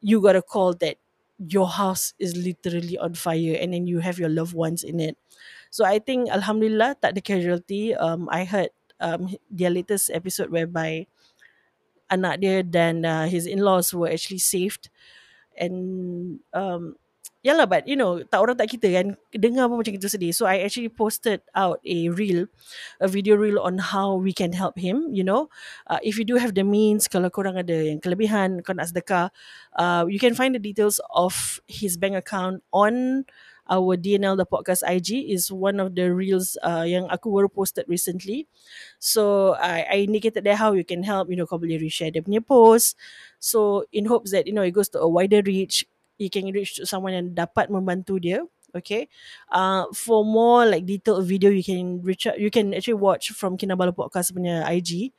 you 0.00 0.18
got 0.24 0.34
a 0.34 0.42
call 0.42 0.72
that 0.80 0.96
your 1.36 1.68
house 1.68 2.16
is 2.16 2.32
literally 2.32 2.96
on 2.96 3.12
fire, 3.12 3.60
and 3.60 3.76
then 3.76 3.84
you 3.84 4.00
have 4.00 4.16
your 4.16 4.32
loved 4.32 4.56
ones 4.56 4.80
in 4.80 4.96
it. 4.96 5.20
So 5.72 5.88
I 5.88 6.04
think, 6.04 6.28
Alhamdulillah, 6.28 7.00
tak 7.00 7.16
ada 7.16 7.24
casualty. 7.24 7.96
Um, 7.96 8.28
I 8.28 8.44
heard 8.44 8.76
um, 9.00 9.32
their 9.48 9.72
latest 9.72 10.12
episode 10.12 10.52
whereby 10.52 11.08
anak 12.12 12.44
dia 12.44 12.60
dan 12.60 13.08
uh, 13.08 13.24
his 13.24 13.48
in-laws 13.48 13.96
were 13.96 14.12
actually 14.12 14.36
saved 14.36 14.92
and 15.56 16.36
um 16.52 16.96
yalah 17.42 17.66
but 17.66 17.88
you 17.88 17.98
know 17.98 18.22
tak 18.22 18.38
orang 18.38 18.54
tak 18.54 18.70
kita 18.70 18.86
kan 18.92 19.06
dengar 19.34 19.66
pun 19.66 19.82
macam 19.82 19.98
itu 19.98 20.06
sedih 20.06 20.30
so 20.30 20.46
I 20.46 20.62
actually 20.62 20.92
posted 20.92 21.42
out 21.58 21.82
a 21.82 22.06
reel 22.12 22.46
a 23.02 23.08
video 23.10 23.34
reel 23.34 23.58
on 23.58 23.82
how 23.82 24.14
we 24.14 24.30
can 24.30 24.54
help 24.54 24.78
him 24.78 25.10
you 25.10 25.26
know 25.26 25.50
uh, 25.90 25.98
if 26.06 26.14
you 26.14 26.22
do 26.22 26.38
have 26.38 26.54
the 26.54 26.62
means 26.62 27.10
kalau 27.10 27.34
korang 27.34 27.58
ada 27.58 27.74
yang 27.74 27.98
kelebihan 27.98 28.62
kau 28.62 28.76
nak 28.78 28.94
sedekah 28.94 29.34
uh, 29.74 30.06
you 30.06 30.22
can 30.22 30.38
find 30.38 30.54
the 30.54 30.62
details 30.62 31.02
of 31.10 31.58
his 31.66 31.98
bank 31.98 32.14
account 32.14 32.62
on 32.70 33.26
our 33.72 33.96
DNL 33.96 34.36
the 34.36 34.44
podcast 34.44 34.84
IG 34.84 35.32
is 35.32 35.48
one 35.48 35.80
of 35.80 35.96
the 35.96 36.12
reels 36.12 36.60
uh, 36.60 36.84
yang 36.84 37.08
aku 37.08 37.32
baru 37.32 37.48
posted 37.48 37.88
recently. 37.88 38.44
So 39.00 39.56
I, 39.56 39.88
I 39.88 39.96
indicated 40.04 40.44
there 40.44 40.60
how 40.60 40.76
you 40.76 40.84
can 40.84 41.00
help. 41.00 41.32
You 41.32 41.40
know, 41.40 41.48
kau 41.48 41.56
boleh 41.56 41.80
reshare 41.80 42.12
dia 42.12 42.20
punya 42.20 42.44
post. 42.44 43.00
So 43.40 43.88
in 43.96 44.12
hopes 44.12 44.36
that 44.36 44.44
you 44.44 44.52
know 44.52 44.62
it 44.62 44.76
goes 44.76 44.92
to 44.92 45.00
a 45.00 45.08
wider 45.08 45.40
reach. 45.40 45.88
you 46.22 46.30
can 46.30 46.46
reach 46.54 46.78
to 46.78 46.86
someone 46.86 47.12
yang 47.12 47.28
dapat 47.34 47.66
membantu 47.66 48.22
dia 48.22 48.46
okay 48.72 49.10
uh, 49.50 49.84
for 49.92 50.24
more 50.24 50.64
like 50.64 50.86
detailed 50.86 51.26
video 51.26 51.50
you 51.50 51.64
can 51.66 52.00
reach 52.06 52.24
out 52.30 52.38
you 52.38 52.48
can 52.48 52.72
actually 52.72 52.96
watch 52.96 53.34
from 53.34 53.58
Kinabalu 53.58 53.92
Podcast 53.92 54.32
punya 54.32 54.64
IG 54.70 55.12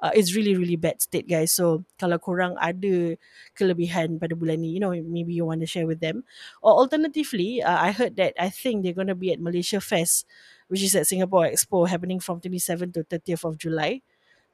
uh, 0.00 0.10
it's 0.14 0.34
really 0.34 0.56
really 0.56 0.76
bad 0.76 0.98
state 1.02 1.28
guys. 1.28 1.52
So 1.52 1.84
kalau 2.00 2.18
korang 2.18 2.58
ada 2.58 3.14
kelebihan 3.54 4.18
pada 4.18 4.34
bulan 4.34 4.62
ni 4.64 4.74
you 4.74 4.82
know 4.82 4.94
maybe 4.94 5.34
you 5.34 5.46
want 5.46 5.60
to 5.62 5.68
share 5.70 5.86
with 5.86 6.00
them. 6.00 6.24
Or 6.64 6.74
alternatively 6.74 7.62
uh, 7.62 7.78
I 7.78 7.92
heard 7.92 8.16
that 8.16 8.34
I 8.38 8.50
think 8.50 8.82
they're 8.82 8.96
going 8.96 9.12
to 9.12 9.18
be 9.18 9.30
at 9.30 9.40
Malaysia 9.42 9.78
Fest 9.78 10.26
which 10.68 10.82
is 10.82 10.96
at 10.96 11.06
Singapore 11.06 11.46
Expo 11.46 11.88
happening 11.88 12.20
from 12.20 12.40
27 12.40 12.92
to 12.92 13.04
30th 13.04 13.44
of 13.44 13.58
July. 13.58 14.00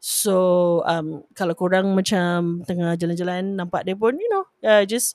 So 0.01 0.83
um, 0.89 1.23
kalau 1.37 1.53
korang 1.55 1.93
macam 1.93 2.65
tengah 2.65 2.97
jalan-jalan 2.97 3.55
nampak 3.55 3.85
dia 3.85 3.95
pun, 3.95 4.17
you 4.17 4.31
know, 4.33 4.45
uh, 4.65 4.83
just 4.89 5.15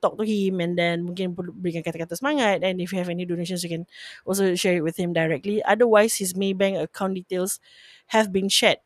talk 0.00 0.18
to 0.18 0.24
him 0.26 0.58
and 0.58 0.74
then 0.74 1.06
mungkin 1.06 1.36
berikan 1.36 1.84
kata-kata 1.84 2.18
semangat. 2.18 2.64
And 2.64 2.80
if 2.82 2.90
you 2.90 2.98
have 2.98 3.12
any 3.12 3.28
donations 3.28 3.62
you 3.62 3.70
can 3.70 3.84
also 4.26 4.56
share 4.58 4.80
it 4.80 4.84
with 4.84 4.98
him 4.98 5.12
directly. 5.14 5.62
Otherwise 5.62 6.18
his 6.18 6.34
Maybank 6.34 6.80
account 6.80 7.14
details 7.14 7.62
have 8.10 8.32
been 8.34 8.50
shared 8.50 8.82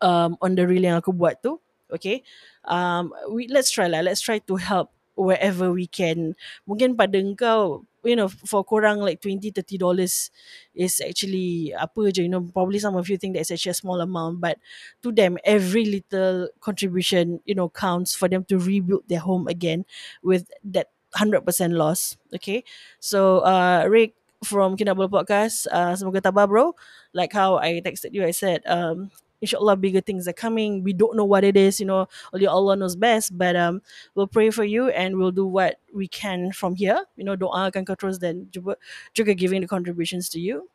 um, 0.00 0.36
on 0.42 0.54
the 0.54 0.66
reel 0.66 0.84
yang 0.84 0.98
aku 0.98 1.12
buat 1.12 1.40
tu. 1.42 1.60
Okay. 1.92 2.22
Um, 2.66 3.14
we, 3.30 3.46
let's 3.46 3.70
try 3.70 3.86
lah. 3.86 4.02
Let's 4.02 4.20
try 4.20 4.42
to 4.42 4.54
help 4.58 4.90
wherever 5.14 5.70
we 5.72 5.86
can. 5.86 6.34
Mungkin 6.66 6.98
pada 6.98 7.16
engkau 7.16 7.86
you 8.06 8.14
know 8.14 8.30
for 8.30 8.62
korang 8.62 9.02
like 9.02 9.18
20 9.20 9.50
30 9.50 9.76
dollars 9.76 10.30
is 10.78 11.02
actually 11.02 11.74
apa 11.74 12.14
je 12.14 12.22
you 12.24 12.30
know 12.30 12.40
probably 12.54 12.78
some 12.78 12.94
of 12.94 13.10
you 13.10 13.18
think 13.18 13.34
that's 13.34 13.50
actually 13.50 13.74
a 13.74 13.82
small 13.82 13.98
amount 13.98 14.38
but 14.38 14.62
to 15.02 15.10
them 15.10 15.34
every 15.42 15.84
little 15.84 16.46
contribution 16.62 17.42
you 17.44 17.54
know 17.54 17.66
counts 17.68 18.14
for 18.14 18.30
them 18.30 18.46
to 18.46 18.56
rebuild 18.62 19.02
their 19.10 19.20
home 19.20 19.50
again 19.50 19.82
with 20.22 20.46
that 20.62 20.94
100% 21.18 21.42
loss 21.74 22.14
okay 22.30 22.62
so 23.02 23.42
uh 23.42 23.84
Rick 23.90 24.14
from 24.44 24.78
Kinabalu 24.78 25.10
Podcast 25.10 25.66
uh, 25.74 25.96
semoga 25.98 26.22
tabah 26.22 26.46
bro 26.46 26.76
like 27.10 27.34
how 27.34 27.58
I 27.58 27.82
texted 27.82 28.14
you 28.14 28.22
I 28.22 28.30
said 28.30 28.62
um 28.70 29.10
inshallah 29.40 29.76
bigger 29.76 30.00
things 30.00 30.28
are 30.28 30.36
coming. 30.36 30.82
We 30.82 30.92
don't 30.92 31.16
know 31.16 31.24
what 31.24 31.44
it 31.44 31.56
is 31.56 31.80
you 31.80 31.86
know. 31.86 32.08
Only 32.32 32.46
allah 32.46 32.76
knows 32.76 32.96
best. 32.96 33.36
But 33.36 33.56
um 33.56 33.82
we'll 34.14 34.30
pray 34.30 34.50
for 34.50 34.64
you 34.64 34.88
and 34.90 35.16
we'll 35.18 35.34
do 35.34 35.46
what 35.46 35.78
we 35.92 36.08
can 36.08 36.52
from 36.52 36.74
here. 36.74 37.04
You 37.16 37.24
know 37.24 37.36
doakan 37.36 37.86
kau 37.86 37.96
terus 37.96 38.18
dan 38.18 38.48
juga, 38.50 38.76
juga 39.14 39.36
giving 39.36 39.60
the 39.60 39.70
contributions 39.70 40.28
to 40.32 40.40
you. 40.40 40.68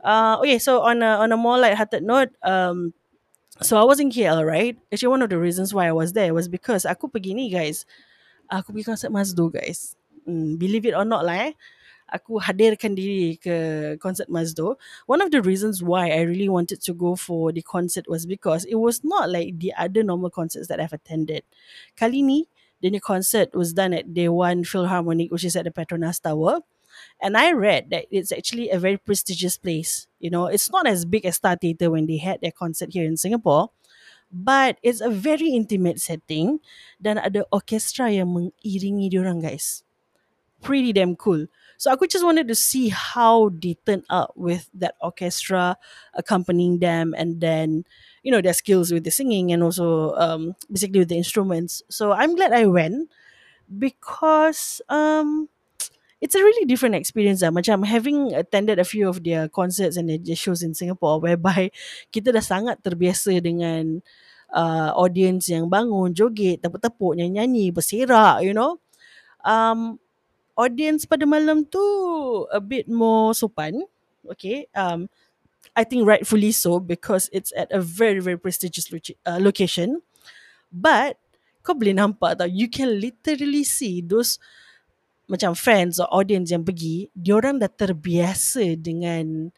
Uh 0.00 0.40
okay 0.40 0.58
so 0.58 0.80
on 0.80 1.02
a 1.02 1.20
on 1.20 1.32
a 1.32 1.36
more 1.36 1.60
light-hearted 1.60 2.02
note 2.02 2.32
um 2.40 2.94
so 3.60 3.76
I 3.76 3.84
was 3.84 4.00
in 4.00 4.08
KL 4.08 4.40
right? 4.46 4.78
Actually 4.88 5.12
one 5.12 5.22
of 5.22 5.28
the 5.28 5.36
reasons 5.36 5.74
why 5.74 5.86
I 5.88 5.92
was 5.92 6.16
there 6.16 6.32
was 6.32 6.48
because 6.48 6.88
aku 6.88 7.12
pergi 7.12 7.36
ni 7.36 7.52
guys. 7.52 7.84
Aku 8.48 8.72
pergi 8.72 8.88
konsert 8.88 9.12
Mazdo 9.12 9.52
guys. 9.52 9.94
Mm, 10.24 10.56
believe 10.56 10.84
it 10.88 10.96
or 10.96 11.04
not 11.04 11.24
lah 11.24 11.50
eh 11.50 11.52
aku 12.12 12.42
hadirkan 12.42 12.98
diri 12.98 13.38
ke 13.38 13.96
konsert 14.02 14.28
Mazdo. 14.28 14.76
One 15.06 15.22
of 15.22 15.30
the 15.30 15.42
reasons 15.42 15.82
why 15.82 16.10
I 16.10 16.26
really 16.26 16.48
wanted 16.50 16.82
to 16.84 16.92
go 16.92 17.16
for 17.16 17.50
the 17.54 17.62
concert 17.62 18.06
was 18.10 18.26
because 18.26 18.66
it 18.66 18.76
was 18.76 19.02
not 19.02 19.30
like 19.30 19.58
the 19.58 19.72
other 19.78 20.02
normal 20.02 20.30
concerts 20.30 20.68
that 20.68 20.80
I've 20.80 20.92
attended. 20.92 21.42
Kali 21.96 22.22
ni, 22.22 22.46
the 22.80 22.90
new 22.90 23.00
concert 23.00 23.54
was 23.54 23.72
done 23.72 23.92
at 23.94 24.12
Day 24.12 24.28
One 24.28 24.64
Philharmonic, 24.64 25.30
which 25.30 25.44
is 25.44 25.56
at 25.56 25.64
the 25.64 25.70
Petronas 25.70 26.20
Tower. 26.20 26.60
And 27.20 27.36
I 27.36 27.52
read 27.52 27.90
that 27.90 28.06
it's 28.10 28.32
actually 28.32 28.70
a 28.70 28.78
very 28.78 28.96
prestigious 28.96 29.56
place. 29.56 30.08
You 30.18 30.30
know, 30.30 30.46
it's 30.46 30.70
not 30.70 30.86
as 30.86 31.04
big 31.04 31.24
as 31.24 31.36
Star 31.36 31.56
Theatre 31.56 31.90
when 31.90 32.06
they 32.06 32.18
had 32.18 32.40
their 32.40 32.52
concert 32.52 32.92
here 32.92 33.04
in 33.04 33.16
Singapore. 33.16 33.70
But 34.30 34.78
it's 34.82 35.00
a 35.00 35.10
very 35.10 35.50
intimate 35.58 35.98
setting 35.98 36.62
dan 37.02 37.18
ada 37.18 37.42
orkestra 37.50 38.14
yang 38.14 38.30
mengiringi 38.30 39.10
diorang 39.10 39.42
guys. 39.42 39.82
Pretty 40.62 40.94
damn 40.94 41.18
cool. 41.18 41.50
So 41.80 41.88
aku 41.88 42.04
just 42.04 42.20
wanted 42.20 42.44
to 42.52 42.56
see 42.58 42.92
how 42.92 43.48
they 43.56 43.72
turn 43.88 44.04
up 44.12 44.36
with 44.36 44.68
that 44.76 45.00
orchestra 45.00 45.80
accompanying 46.12 46.76
them 46.84 47.16
and 47.16 47.40
then, 47.40 47.88
you 48.20 48.28
know, 48.28 48.44
their 48.44 48.52
skills 48.52 48.92
with 48.92 49.08
the 49.08 49.10
singing 49.10 49.48
and 49.48 49.64
also 49.64 50.12
um, 50.20 50.52
basically 50.68 51.00
with 51.00 51.08
the 51.08 51.16
instruments. 51.16 51.80
So 51.88 52.12
I'm 52.12 52.36
glad 52.36 52.52
I 52.52 52.68
went 52.68 53.08
because 53.64 54.84
um, 54.92 55.48
it's 56.20 56.36
a 56.36 56.44
really 56.44 56.68
different 56.68 57.00
experience 57.00 57.40
lah. 57.40 57.48
Macam 57.48 57.88
having 57.88 58.36
attended 58.36 58.76
a 58.76 58.84
few 58.84 59.08
of 59.08 59.24
their 59.24 59.48
concerts 59.48 59.96
and 59.96 60.12
their 60.12 60.36
shows 60.36 60.60
in 60.60 60.76
Singapore 60.76 61.16
whereby 61.16 61.72
kita 62.12 62.28
dah 62.28 62.44
sangat 62.44 62.84
terbiasa 62.84 63.40
dengan 63.40 64.04
uh, 64.52 64.92
audience 65.00 65.48
yang 65.48 65.72
bangun, 65.72 66.12
joget, 66.12 66.60
tepuk-tepuk, 66.60 67.16
nyanyi-nyanyi, 67.16 67.72
berserak, 67.72 68.44
you 68.44 68.52
know. 68.52 68.76
Um, 69.48 69.96
audience 70.60 71.08
pada 71.08 71.24
malam 71.24 71.64
tu 71.64 71.80
a 72.52 72.60
bit 72.60 72.84
more 72.84 73.32
sopan. 73.32 73.80
Okay. 74.36 74.68
Um, 74.76 75.08
I 75.72 75.88
think 75.88 76.04
rightfully 76.04 76.52
so 76.52 76.76
because 76.76 77.32
it's 77.32 77.56
at 77.56 77.72
a 77.72 77.80
very 77.80 78.20
very 78.20 78.36
prestigious 78.36 78.92
lo- 78.92 79.16
uh, 79.24 79.40
location. 79.40 80.04
But 80.68 81.16
kau 81.64 81.72
boleh 81.72 81.96
nampak 81.96 82.36
tau, 82.36 82.48
you 82.48 82.68
can 82.68 83.00
literally 83.00 83.64
see 83.64 84.04
those 84.04 84.36
macam 85.30 85.54
friends 85.54 86.02
or 86.02 86.10
audience 86.10 86.50
yang 86.50 86.66
pergi, 86.66 87.06
diorang 87.14 87.62
dah 87.62 87.70
terbiasa 87.70 88.74
dengan 88.74 89.54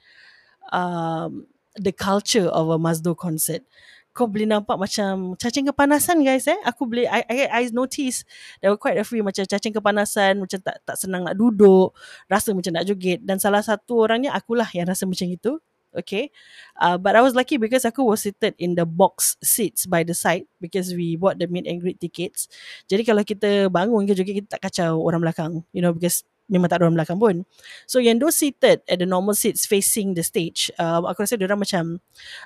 um, 0.68 1.48
the 1.80 1.92
culture 1.92 2.48
of 2.52 2.68
a 2.68 2.76
Mazdo 2.76 3.16
concert 3.16 3.64
kau 4.12 4.28
boleh 4.28 4.44
nampak 4.44 4.76
macam 4.76 5.32
cacing 5.40 5.72
kepanasan 5.72 6.20
guys 6.20 6.44
eh? 6.44 6.56
Aku 6.68 6.84
boleh 6.84 7.08
I, 7.08 7.24
I, 7.26 7.38
I 7.48 7.62
notice. 7.72 8.28
There 8.60 8.68
were 8.68 8.80
quite 8.80 9.00
a 9.00 9.04
few 9.04 9.24
macam 9.24 9.48
cacing 9.48 9.72
kepanasan 9.72 10.36
macam 10.36 10.60
tak 10.60 10.84
tak 10.84 10.96
senang 11.00 11.24
nak 11.24 11.36
duduk 11.36 11.96
rasa 12.28 12.52
macam 12.52 12.76
nak 12.76 12.84
joget. 12.84 13.24
Dan 13.24 13.40
salah 13.40 13.64
satu 13.64 14.04
orangnya 14.04 14.36
akulah 14.36 14.68
yang 14.76 14.84
rasa 14.84 15.08
macam 15.08 15.26
itu 15.32 15.56
okay? 15.96 16.32
Uh, 16.76 16.96
but 16.96 17.16
I 17.16 17.20
was 17.20 17.36
lucky 17.36 17.60
because 17.60 17.84
aku 17.84 18.04
was 18.04 18.24
seated 18.24 18.56
in 18.56 18.74
the 18.76 18.88
box 18.88 19.36
seats 19.44 19.84
by 19.84 20.02
the 20.02 20.16
side 20.16 20.48
because 20.60 20.92
we 20.92 21.16
bought 21.16 21.38
the 21.40 21.46
meet 21.48 21.68
and 21.68 21.80
greet 21.80 22.00
tickets. 22.00 22.48
Jadi 22.88 23.04
kalau 23.04 23.22
kita 23.22 23.68
bangun 23.68 24.08
ke 24.08 24.16
joget 24.16 24.44
kita 24.44 24.48
tak 24.58 24.68
kacau 24.68 25.00
orang 25.04 25.20
belakang 25.24 25.52
you 25.72 25.80
know 25.84 25.92
because 25.92 26.24
memang 26.52 26.68
tak 26.68 26.84
ada 26.84 26.92
orang 26.92 27.00
belakang 27.00 27.16
pun. 27.16 27.48
So 27.88 27.96
yang 27.96 28.20
those 28.20 28.36
seated 28.36 28.84
at 28.84 29.00
the 29.00 29.08
normal 29.08 29.32
seats 29.32 29.64
facing 29.64 30.12
the 30.12 30.20
stage, 30.20 30.68
uh, 30.76 31.00
aku 31.00 31.24
rasa 31.24 31.40
diorang 31.40 31.64
macam 31.64 31.96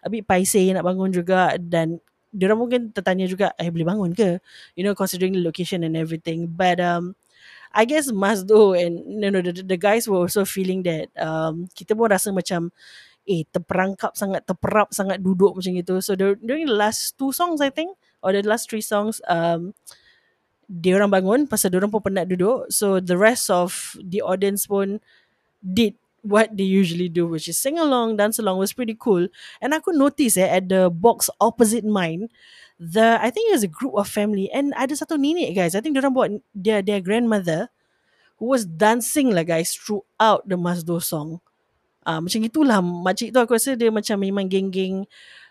a 0.01 0.09
bit 0.09 0.23
paiseh 0.23 0.71
nak 0.71 0.87
bangun 0.87 1.11
juga 1.11 1.59
dan 1.59 1.99
diorang 2.31 2.63
mungkin 2.63 2.95
tertanya 2.95 3.27
juga, 3.27 3.51
eh 3.59 3.67
boleh 3.67 3.87
bangun 3.89 4.11
ke? 4.15 4.39
You 4.79 4.87
know, 4.87 4.95
considering 4.95 5.35
the 5.35 5.43
location 5.43 5.83
and 5.83 5.99
everything. 5.99 6.47
But 6.47 6.79
um, 6.79 7.19
I 7.75 7.83
guess 7.89 8.13
Mazdo 8.15 8.79
and 8.79 9.03
you 9.03 9.31
know, 9.33 9.43
the, 9.43 9.67
the 9.67 9.81
guys 9.81 10.07
were 10.07 10.23
also 10.23 10.47
feeling 10.47 10.87
that 10.87 11.11
um, 11.19 11.67
kita 11.75 11.99
pun 11.99 12.13
rasa 12.13 12.31
macam 12.31 12.71
eh 13.27 13.43
terperangkap 13.51 14.15
sangat, 14.15 14.47
terperap 14.47 14.95
sangat 14.95 15.19
duduk 15.19 15.59
macam 15.59 15.75
itu. 15.75 15.99
So 15.99 16.15
during 16.15 16.71
the 16.71 16.79
last 16.79 17.19
two 17.19 17.35
songs 17.35 17.59
I 17.59 17.75
think, 17.75 17.99
or 18.23 18.31
the 18.31 18.47
last 18.47 18.71
three 18.71 18.85
songs, 18.85 19.19
um, 19.27 19.75
dia 20.67 20.99
orang 20.99 21.11
bangun 21.15 21.41
pasal 21.47 21.71
dia 21.71 21.79
orang 21.79 21.95
pun 21.95 22.03
penat 22.03 22.27
duduk. 22.27 22.67
So 22.75 22.99
the 22.99 23.15
rest 23.15 23.49
of 23.51 23.95
the 24.03 24.23
audience 24.23 24.67
pun 24.67 24.99
did 25.63 25.95
what 26.27 26.51
they 26.59 26.67
usually 26.67 27.07
do 27.07 27.23
which 27.31 27.47
is 27.47 27.55
sing 27.55 27.79
along 27.79 28.19
dance 28.19 28.43
along 28.43 28.59
was 28.59 28.75
pretty 28.75 28.99
cool. 28.99 29.31
And 29.63 29.71
aku 29.73 29.95
notice 29.95 30.35
eh 30.35 30.51
at 30.51 30.67
the 30.67 30.91
box 30.91 31.31
opposite 31.39 31.87
mine 31.87 32.27
the 32.77 33.17
I 33.23 33.31
think 33.31 33.49
it 33.49 33.57
was 33.57 33.67
a 33.67 33.71
group 33.71 33.95
of 33.95 34.11
family 34.11 34.51
and 34.51 34.75
ada 34.75 34.93
satu 34.99 35.17
nenek 35.17 35.55
guys. 35.55 35.79
I 35.79 35.81
think 35.81 35.95
dia 35.95 36.03
orang 36.03 36.15
buat 36.19 36.31
their 36.53 36.83
their 36.83 36.99
grandmother 36.99 37.71
who 38.37 38.51
was 38.53 38.67
dancing 38.67 39.33
lah 39.33 39.47
guys 39.47 39.73
throughout 39.73 40.45
the 40.45 40.59
Mazdo 40.59 41.01
song. 41.01 41.41
Uh, 42.07 42.23
macam 42.23 42.39
itulah 42.43 42.79
makcik 42.79 43.35
tu 43.35 43.39
aku 43.43 43.59
rasa 43.59 43.75
dia 43.75 43.91
macam 43.91 44.15
memang 44.23 44.47
geng-geng 44.47 45.03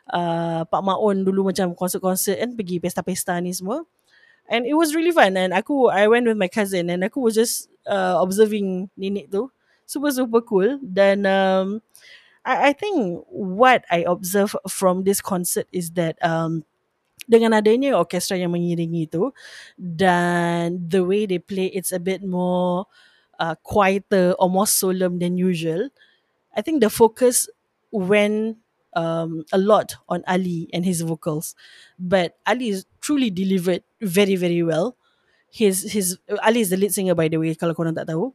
uh, 0.07 0.63
Pak 0.63 0.81
Maon 0.83 1.27
dulu 1.27 1.51
macam 1.51 1.75
konsert-konsert 1.75 2.39
kan 2.39 2.55
pergi 2.55 2.79
pesta-pesta 2.79 3.35
ni 3.43 3.51
semua 3.51 3.83
and 4.49 4.65
it 4.65 4.75
was 4.75 4.95
really 4.95 5.11
fun. 5.11 5.37
And 5.37 5.53
aku 5.53 5.89
I 5.89 6.07
went 6.07 6.27
with 6.27 6.37
my 6.37 6.47
cousin 6.47 6.89
and 6.89 7.03
aku 7.03 7.19
was 7.19 7.35
just 7.35 7.69
uh, 7.87 8.17
observing 8.21 8.89
nenek 8.97 9.31
tu. 9.31 9.51
Super 9.85 10.11
super 10.11 10.41
cool. 10.41 10.79
Dan 10.81 11.25
um, 11.25 11.81
I, 12.45 12.69
I 12.69 12.73
think 12.73 13.25
what 13.29 13.85
I 13.89 14.05
observe 14.07 14.55
from 14.69 15.03
this 15.03 15.21
concert 15.21 15.67
is 15.71 15.91
that 15.97 16.17
um, 16.21 16.63
dengan 17.25 17.57
adanya 17.57 17.97
orkestra 17.97 18.37
yang 18.37 18.53
mengiringi 18.53 19.09
itu 19.09 19.33
dan 19.77 20.77
the 20.77 21.01
way 21.01 21.25
they 21.25 21.41
play 21.41 21.73
it's 21.73 21.89
a 21.89 22.01
bit 22.01 22.21
more 22.21 22.85
uh, 23.41 23.57
quieter 23.65 24.37
or 24.37 24.49
more 24.49 24.69
solemn 24.69 25.19
than 25.19 25.37
usual. 25.37 25.89
I 26.55 26.61
think 26.61 26.79
the 26.79 26.89
focus 26.89 27.49
went 27.91 28.57
um, 28.95 29.43
a 29.51 29.57
lot 29.57 29.95
on 30.07 30.23
Ali 30.27 30.69
and 30.71 30.85
his 30.85 31.01
vocals, 31.01 31.55
but 31.99 32.37
Ali 32.47 32.69
is 32.69 32.85
truly 33.05 33.29
delivered 33.29 33.85
very 34.01 34.35
very 34.35 34.65
well. 34.65 34.97
His 35.53 35.85
his 35.93 36.17
Ali 36.41 36.65
is 36.65 36.73
the 36.73 36.77
lead 36.81 36.91
singer 36.97 37.13
by 37.15 37.29
the 37.29 37.37
way 37.37 37.53
kalau 37.53 37.77
korang 37.77 37.93
tak 37.93 38.09
tahu. 38.09 38.33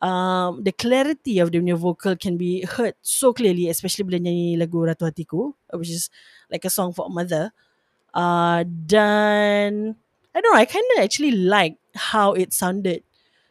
Um, 0.00 0.64
the 0.64 0.72
clarity 0.72 1.38
of 1.44 1.52
the 1.52 1.60
new 1.60 1.76
vocal 1.76 2.16
can 2.16 2.40
be 2.40 2.64
heard 2.64 2.96
so 3.04 3.36
clearly, 3.36 3.68
especially 3.68 4.08
bila 4.08 4.16
nyanyi 4.18 4.56
lagu 4.56 4.80
Ratu 4.80 5.04
Hatiku, 5.04 5.52
which 5.76 5.92
is 5.92 6.08
like 6.48 6.64
a 6.64 6.72
song 6.72 6.96
for 6.96 7.06
a 7.06 7.12
mother. 7.12 7.52
Uh, 8.16 8.64
dan 8.66 9.94
I 10.34 10.40
don't 10.40 10.50
know 10.50 10.58
I 10.58 10.66
kind 10.66 10.86
of 10.96 11.04
actually 11.04 11.30
like 11.32 11.78
how 11.94 12.34
it 12.34 12.52
sounded 12.52 13.04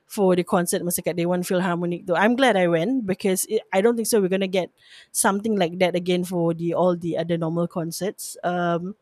for 0.09 0.33
the 0.35 0.43
concert 0.43 0.81
masa 0.81 1.05
kat 1.05 1.15
Dewan 1.15 1.45
Philharmonic 1.45 2.09
though. 2.09 2.17
I'm 2.17 2.33
glad 2.35 2.57
I 2.57 2.65
went 2.67 3.05
because 3.05 3.45
it, 3.45 3.61
I 3.71 3.79
don't 3.85 3.93
think 3.95 4.09
so 4.09 4.19
we're 4.19 4.33
gonna 4.33 4.49
get 4.49 4.73
something 5.13 5.53
like 5.55 5.77
that 5.79 5.93
again 5.95 6.25
for 6.25 6.53
the 6.57 6.73
all 6.73 6.97
the 6.97 7.15
other 7.15 7.37
normal 7.37 7.69
concerts. 7.69 8.35
Um, 8.43 8.97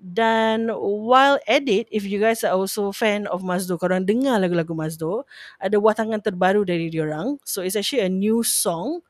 dan 0.00 0.72
while 0.80 1.36
at 1.44 1.68
it, 1.68 1.84
if 1.92 2.08
you 2.08 2.16
guys 2.16 2.40
are 2.40 2.56
also 2.56 2.88
fan 2.90 3.28
of 3.28 3.44
Mazdo, 3.44 3.76
korang 3.76 4.08
dengar 4.08 4.40
lagu-lagu 4.40 4.72
Mazdo, 4.72 5.28
ada 5.60 5.76
watangan 5.76 6.24
terbaru 6.24 6.64
dari 6.64 6.88
diorang. 6.88 7.36
So 7.44 7.60
it's 7.60 7.76
actually 7.76 8.08
a 8.08 8.12
new 8.12 8.40
song 8.40 9.04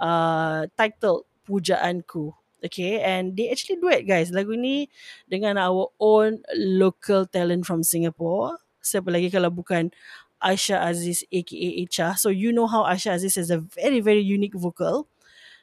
uh, 0.00 0.64
titled 0.80 1.28
Pujaanku. 1.44 2.32
Okay, 2.60 3.00
and 3.00 3.36
they 3.36 3.48
actually 3.48 3.80
duet 3.80 4.04
guys. 4.04 4.32
Lagu 4.32 4.52
ni 4.56 4.88
dengan 5.28 5.56
our 5.56 5.92
own 6.00 6.44
local 6.56 7.24
talent 7.28 7.64
from 7.68 7.84
Singapore. 7.84 8.60
Siapa 8.80 9.08
lagi 9.12 9.32
kalau 9.32 9.48
bukan 9.52 9.92
Aisha 10.40 10.80
Aziz 10.80 11.24
aka 11.28 11.68
Icha. 11.84 12.16
So 12.16 12.32
you 12.32 12.52
know 12.52 12.68
how 12.68 12.84
Aisha 12.88 13.16
Aziz 13.16 13.36
has 13.36 13.52
a 13.52 13.60
very 13.60 14.00
very 14.00 14.24
unique 14.24 14.56
vocal. 14.56 15.08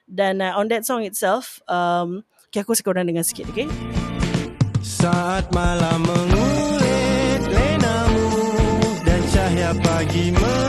Dan 0.09 0.41
uh, 0.41 0.57
on 0.57 0.69
that 0.69 0.85
song 0.85 1.05
itself, 1.05 1.61
um, 1.69 2.25
okay, 2.49 2.65
aku 2.65 2.73
suka 2.73 2.95
orang 2.95 3.11
dengar 3.11 3.27
sikit, 3.27 3.45
okay? 3.51 3.67
Saat 4.81 5.49
malam 5.55 6.05
mengulit 6.05 7.41
lenamu 7.49 8.29
Dan 9.01 9.21
cahaya 9.31 9.71
pagi 9.81 10.29
menyapa 10.29 10.66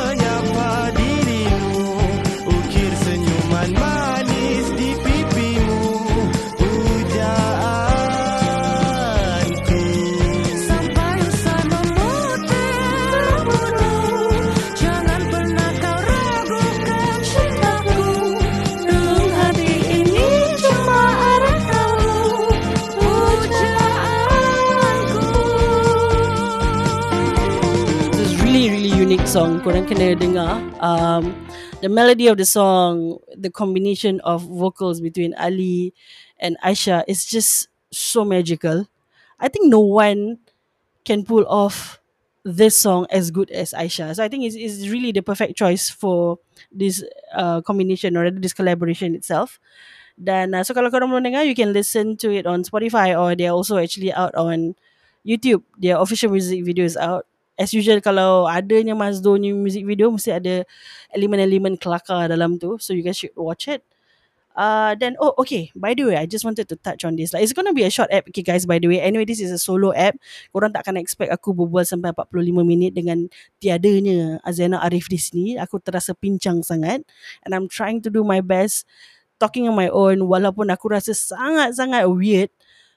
song. 29.29 29.61
Um, 30.81 31.47
the 31.83 31.89
melody 31.89 32.29
of 32.29 32.39
the 32.39 32.47
song, 32.47 33.19
the 33.37 33.51
combination 33.51 34.21
of 34.25 34.43
vocals 34.43 35.03
between 35.03 35.35
Ali 35.35 35.93
and 36.41 36.57
Aisha 36.65 37.05
is 37.07 37.27
just 37.27 37.69
so 37.93 38.25
magical. 38.25 38.89
I 39.39 39.49
think 39.49 39.69
no 39.69 39.81
one 39.81 40.39
can 41.05 41.25
pull 41.25 41.45
off 41.47 42.01
this 42.45 42.77
song 42.77 43.07
as 43.11 43.31
good 43.31 43.51
as 43.51 43.73
Aisha. 43.77 44.17
So 44.17 44.25
I 44.25 44.29
think 44.29 44.45
it's, 44.45 44.57
it's 44.57 44.89
really 44.89 45.13
the 45.13 45.23
perfect 45.23 45.57
choice 45.57 45.91
for 45.91 46.39
this 46.73 47.05
uh, 47.35 47.61
combination 47.61 48.17
or 48.17 48.31
this 48.31 48.55
collaboration 48.55 49.15
itself. 49.15 49.61
Dan 50.17 50.55
uh, 50.55 50.65
so 50.65 50.73
kalau 50.73 50.89
korang 50.89 51.13
belum 51.13 51.29
dengar, 51.29 51.45
you 51.45 51.55
can 51.55 51.77
listen 51.77 52.17
to 52.17 52.33
it 52.33 52.49
on 52.49 52.65
Spotify 52.65 53.13
or 53.13 53.37
they're 53.37 53.53
also 53.53 53.77
actually 53.77 54.11
out 54.11 54.35
on 54.35 54.75
YouTube. 55.21 55.63
Their 55.77 56.01
official 56.01 56.33
music 56.33 56.65
video 56.65 56.89
is 56.89 56.97
out. 56.97 57.29
As 57.59 57.75
usual 57.75 57.99
kalau 57.99 58.47
adanya 58.47 58.95
Mazdo 58.95 59.35
new 59.35 59.59
music 59.59 59.83
video 59.83 60.15
mesti 60.15 60.31
ada 60.31 60.63
elemen-elemen 61.11 61.75
kelakar 61.75 62.31
dalam 62.31 62.55
tu. 62.57 62.79
So 62.79 62.95
you 62.95 63.03
guys 63.03 63.19
should 63.19 63.35
watch 63.35 63.67
it. 63.67 63.83
Uh, 64.59 64.99
then 64.99 65.15
oh 65.23 65.35
okay. 65.39 65.71
By 65.75 65.95
the 65.95 66.07
way 66.07 66.19
I 66.19 66.27
just 66.27 66.43
wanted 66.43 66.67
to 66.71 66.77
touch 66.79 67.07
on 67.07 67.15
this. 67.15 67.31
Like 67.35 67.47
it's 67.47 67.55
gonna 67.55 67.75
be 67.75 67.87
a 67.87 67.91
short 67.91 68.11
app. 68.11 68.27
Okay 68.31 68.43
guys 68.43 68.67
by 68.67 68.83
the 68.83 68.91
way. 68.91 68.99
Anyway 68.99 69.27
this 69.27 69.39
is 69.39 69.55
a 69.55 69.59
solo 69.59 69.95
app. 69.95 70.19
Korang 70.51 70.75
tak 70.75 70.83
akan 70.83 70.99
expect 70.99 71.31
aku 71.31 71.55
berbual 71.55 71.87
sampai 71.87 72.11
45 72.11 72.67
minit 72.67 72.95
dengan 72.95 73.31
tiadanya 73.63 74.43
Azana 74.43 74.83
Arif 74.83 75.07
di 75.07 75.19
sini. 75.19 75.47
Aku 75.59 75.79
terasa 75.79 76.15
pincang 76.15 76.67
sangat. 76.67 77.07
And 77.47 77.55
I'm 77.55 77.71
trying 77.71 78.03
to 78.03 78.11
do 78.11 78.27
my 78.27 78.43
best 78.43 78.83
talking 79.39 79.71
on 79.71 79.79
my 79.79 79.87
own 79.95 80.27
walaupun 80.27 80.75
aku 80.75 80.91
rasa 80.91 81.15
sangat-sangat 81.15 82.11
weird. 82.11 82.51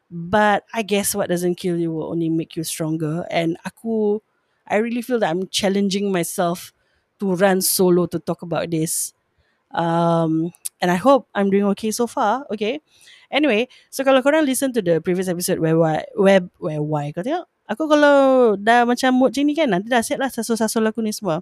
But 0.09 0.65
I 0.73 0.81
guess 0.81 1.13
what 1.13 1.29
doesn't 1.29 1.55
kill 1.61 1.77
you 1.77 1.93
will 1.93 2.09
only 2.09 2.27
make 2.27 2.57
you 2.57 2.65
stronger. 2.65 3.23
And 3.29 3.55
aku 3.63 4.19
I 4.67 4.77
really 4.77 5.01
feel 5.01 5.19
that 5.19 5.29
I'm 5.29 5.47
challenging 5.47 6.11
myself 6.11 6.73
to 7.19 7.35
run 7.35 7.61
solo 7.61 8.05
to 8.09 8.17
talk 8.19 8.41
about 8.41 8.69
this. 8.69 9.13
Um 9.71 10.51
and 10.81 10.89
I 10.89 10.97
hope 10.97 11.29
I'm 11.33 11.49
doing 11.49 11.65
okay 11.77 11.91
so 11.91 12.07
far 12.07 12.45
okay? 12.51 12.81
Anyway 13.31 13.71
so 13.89 14.03
kalau 14.03 14.19
korang 14.19 14.43
listen 14.43 14.73
to 14.75 14.81
the 14.83 14.99
previous 14.99 15.31
episode 15.31 15.59
where 15.63 15.79
why 15.79 16.03
where 16.17 16.43
where 16.59 16.83
why 16.83 17.13
kau 17.15 17.23
tengok? 17.23 17.47
Aku 17.71 17.87
kalau 17.87 18.59
dah 18.59 18.83
macam 18.83 19.15
mood 19.15 19.31
macam 19.31 19.47
ni 19.47 19.55
kan 19.55 19.71
nanti 19.71 19.87
dah 19.87 20.03
set 20.03 20.19
lah 20.19 20.27
sasul-sasul 20.27 20.83
aku 20.91 20.99
ni 20.99 21.15
semua. 21.15 21.39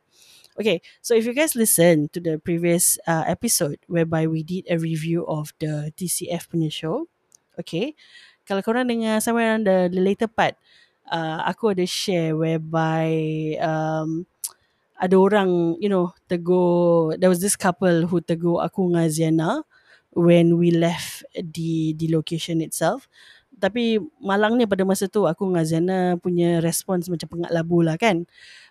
Okay, 0.59 0.83
so 0.99 1.15
if 1.15 1.23
you 1.23 1.31
guys 1.31 1.55
listen 1.55 2.11
to 2.11 2.19
the 2.19 2.35
previous 2.35 2.99
uh, 3.07 3.23
episode 3.25 3.79
whereby 3.87 4.27
we 4.27 4.43
did 4.43 4.67
a 4.67 4.75
review 4.75 5.23
of 5.23 5.55
the 5.63 5.87
TCF 5.95 6.51
punya 6.51 6.67
show, 6.67 7.07
okay, 7.55 7.95
kalau 8.43 8.59
korang 8.59 8.91
dengar 8.91 9.23
somewhere 9.23 9.55
around 9.55 9.63
the, 9.63 9.87
the 9.87 10.03
later 10.03 10.27
part, 10.27 10.59
uh, 11.09 11.43
aku 11.45 11.73
ada 11.73 11.85
share 11.85 12.37
whereby 12.37 13.09
um, 13.59 14.23
ada 14.99 15.15
orang, 15.15 15.75
you 15.81 15.89
know, 15.89 16.13
tegur, 16.29 17.17
there 17.17 17.31
was 17.31 17.41
this 17.41 17.55
couple 17.55 18.07
who 18.07 18.21
tegur 18.21 18.61
aku 18.61 18.87
dengan 18.87 19.07
Ziana 19.09 19.51
when 20.13 20.57
we 20.57 20.71
left 20.73 21.23
the 21.33 21.95
the 21.97 22.07
location 22.11 22.59
itself. 22.59 23.07
Tapi 23.59 23.99
malangnya 24.23 24.63
pada 24.67 24.87
masa 24.87 25.11
tu 25.11 25.27
aku 25.27 25.51
dengan 25.51 25.65
Ziana 25.67 25.97
punya 26.19 26.63
response 26.63 27.11
macam 27.11 27.27
pengat 27.27 27.51
labu 27.51 27.83
lah 27.83 27.99
kan. 27.99 28.27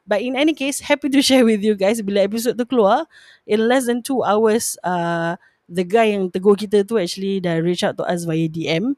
But 0.08 0.24
in 0.24 0.36
any 0.36 0.56
case, 0.56 0.80
happy 0.80 1.12
to 1.12 1.20
share 1.20 1.44
with 1.44 1.60
you 1.60 1.76
guys 1.76 2.00
bila 2.00 2.24
episode 2.24 2.56
tu 2.56 2.64
keluar, 2.64 3.04
in 3.44 3.68
less 3.68 3.84
than 3.84 4.00
two 4.00 4.24
hours, 4.24 4.80
uh, 4.80 5.36
the 5.68 5.84
guy 5.84 6.16
yang 6.16 6.32
tegur 6.32 6.56
kita 6.56 6.84
tu 6.88 6.96
actually 6.96 7.44
dah 7.44 7.60
reach 7.60 7.84
out 7.84 8.00
to 8.00 8.04
us 8.08 8.24
via 8.24 8.48
DM. 8.48 8.96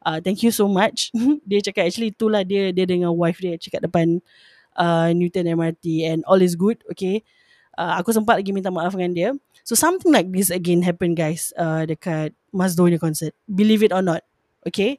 Uh, 0.00 0.18
thank 0.20 0.40
you 0.40 0.50
so 0.50 0.64
much. 0.64 1.12
dia 1.48 1.60
cakap 1.60 1.88
actually 1.88 2.12
itulah 2.12 2.40
dia 2.40 2.72
dia 2.72 2.88
dengan 2.88 3.12
wife 3.12 3.40
dia 3.40 3.60
cakap 3.60 3.84
depan 3.84 4.24
uh, 4.80 5.12
Newton 5.12 5.48
MRT 5.48 6.08
and 6.08 6.20
all 6.24 6.40
is 6.40 6.56
good, 6.56 6.80
okay. 6.88 7.20
Uh, 7.76 7.96
aku 7.96 8.12
sempat 8.12 8.40
lagi 8.40 8.52
minta 8.52 8.72
maaf 8.72 8.92
dengan 8.92 9.12
dia. 9.12 9.30
So 9.64 9.76
something 9.76 10.12
like 10.12 10.28
this 10.32 10.48
again 10.48 10.84
happen 10.84 11.12
guys 11.16 11.52
uh, 11.56 11.84
dekat 11.84 12.32
Mazdo 12.50 12.88
ni 12.88 12.96
concert. 12.96 13.36
Believe 13.46 13.84
it 13.84 13.92
or 13.92 14.02
not, 14.02 14.24
okay. 14.66 14.98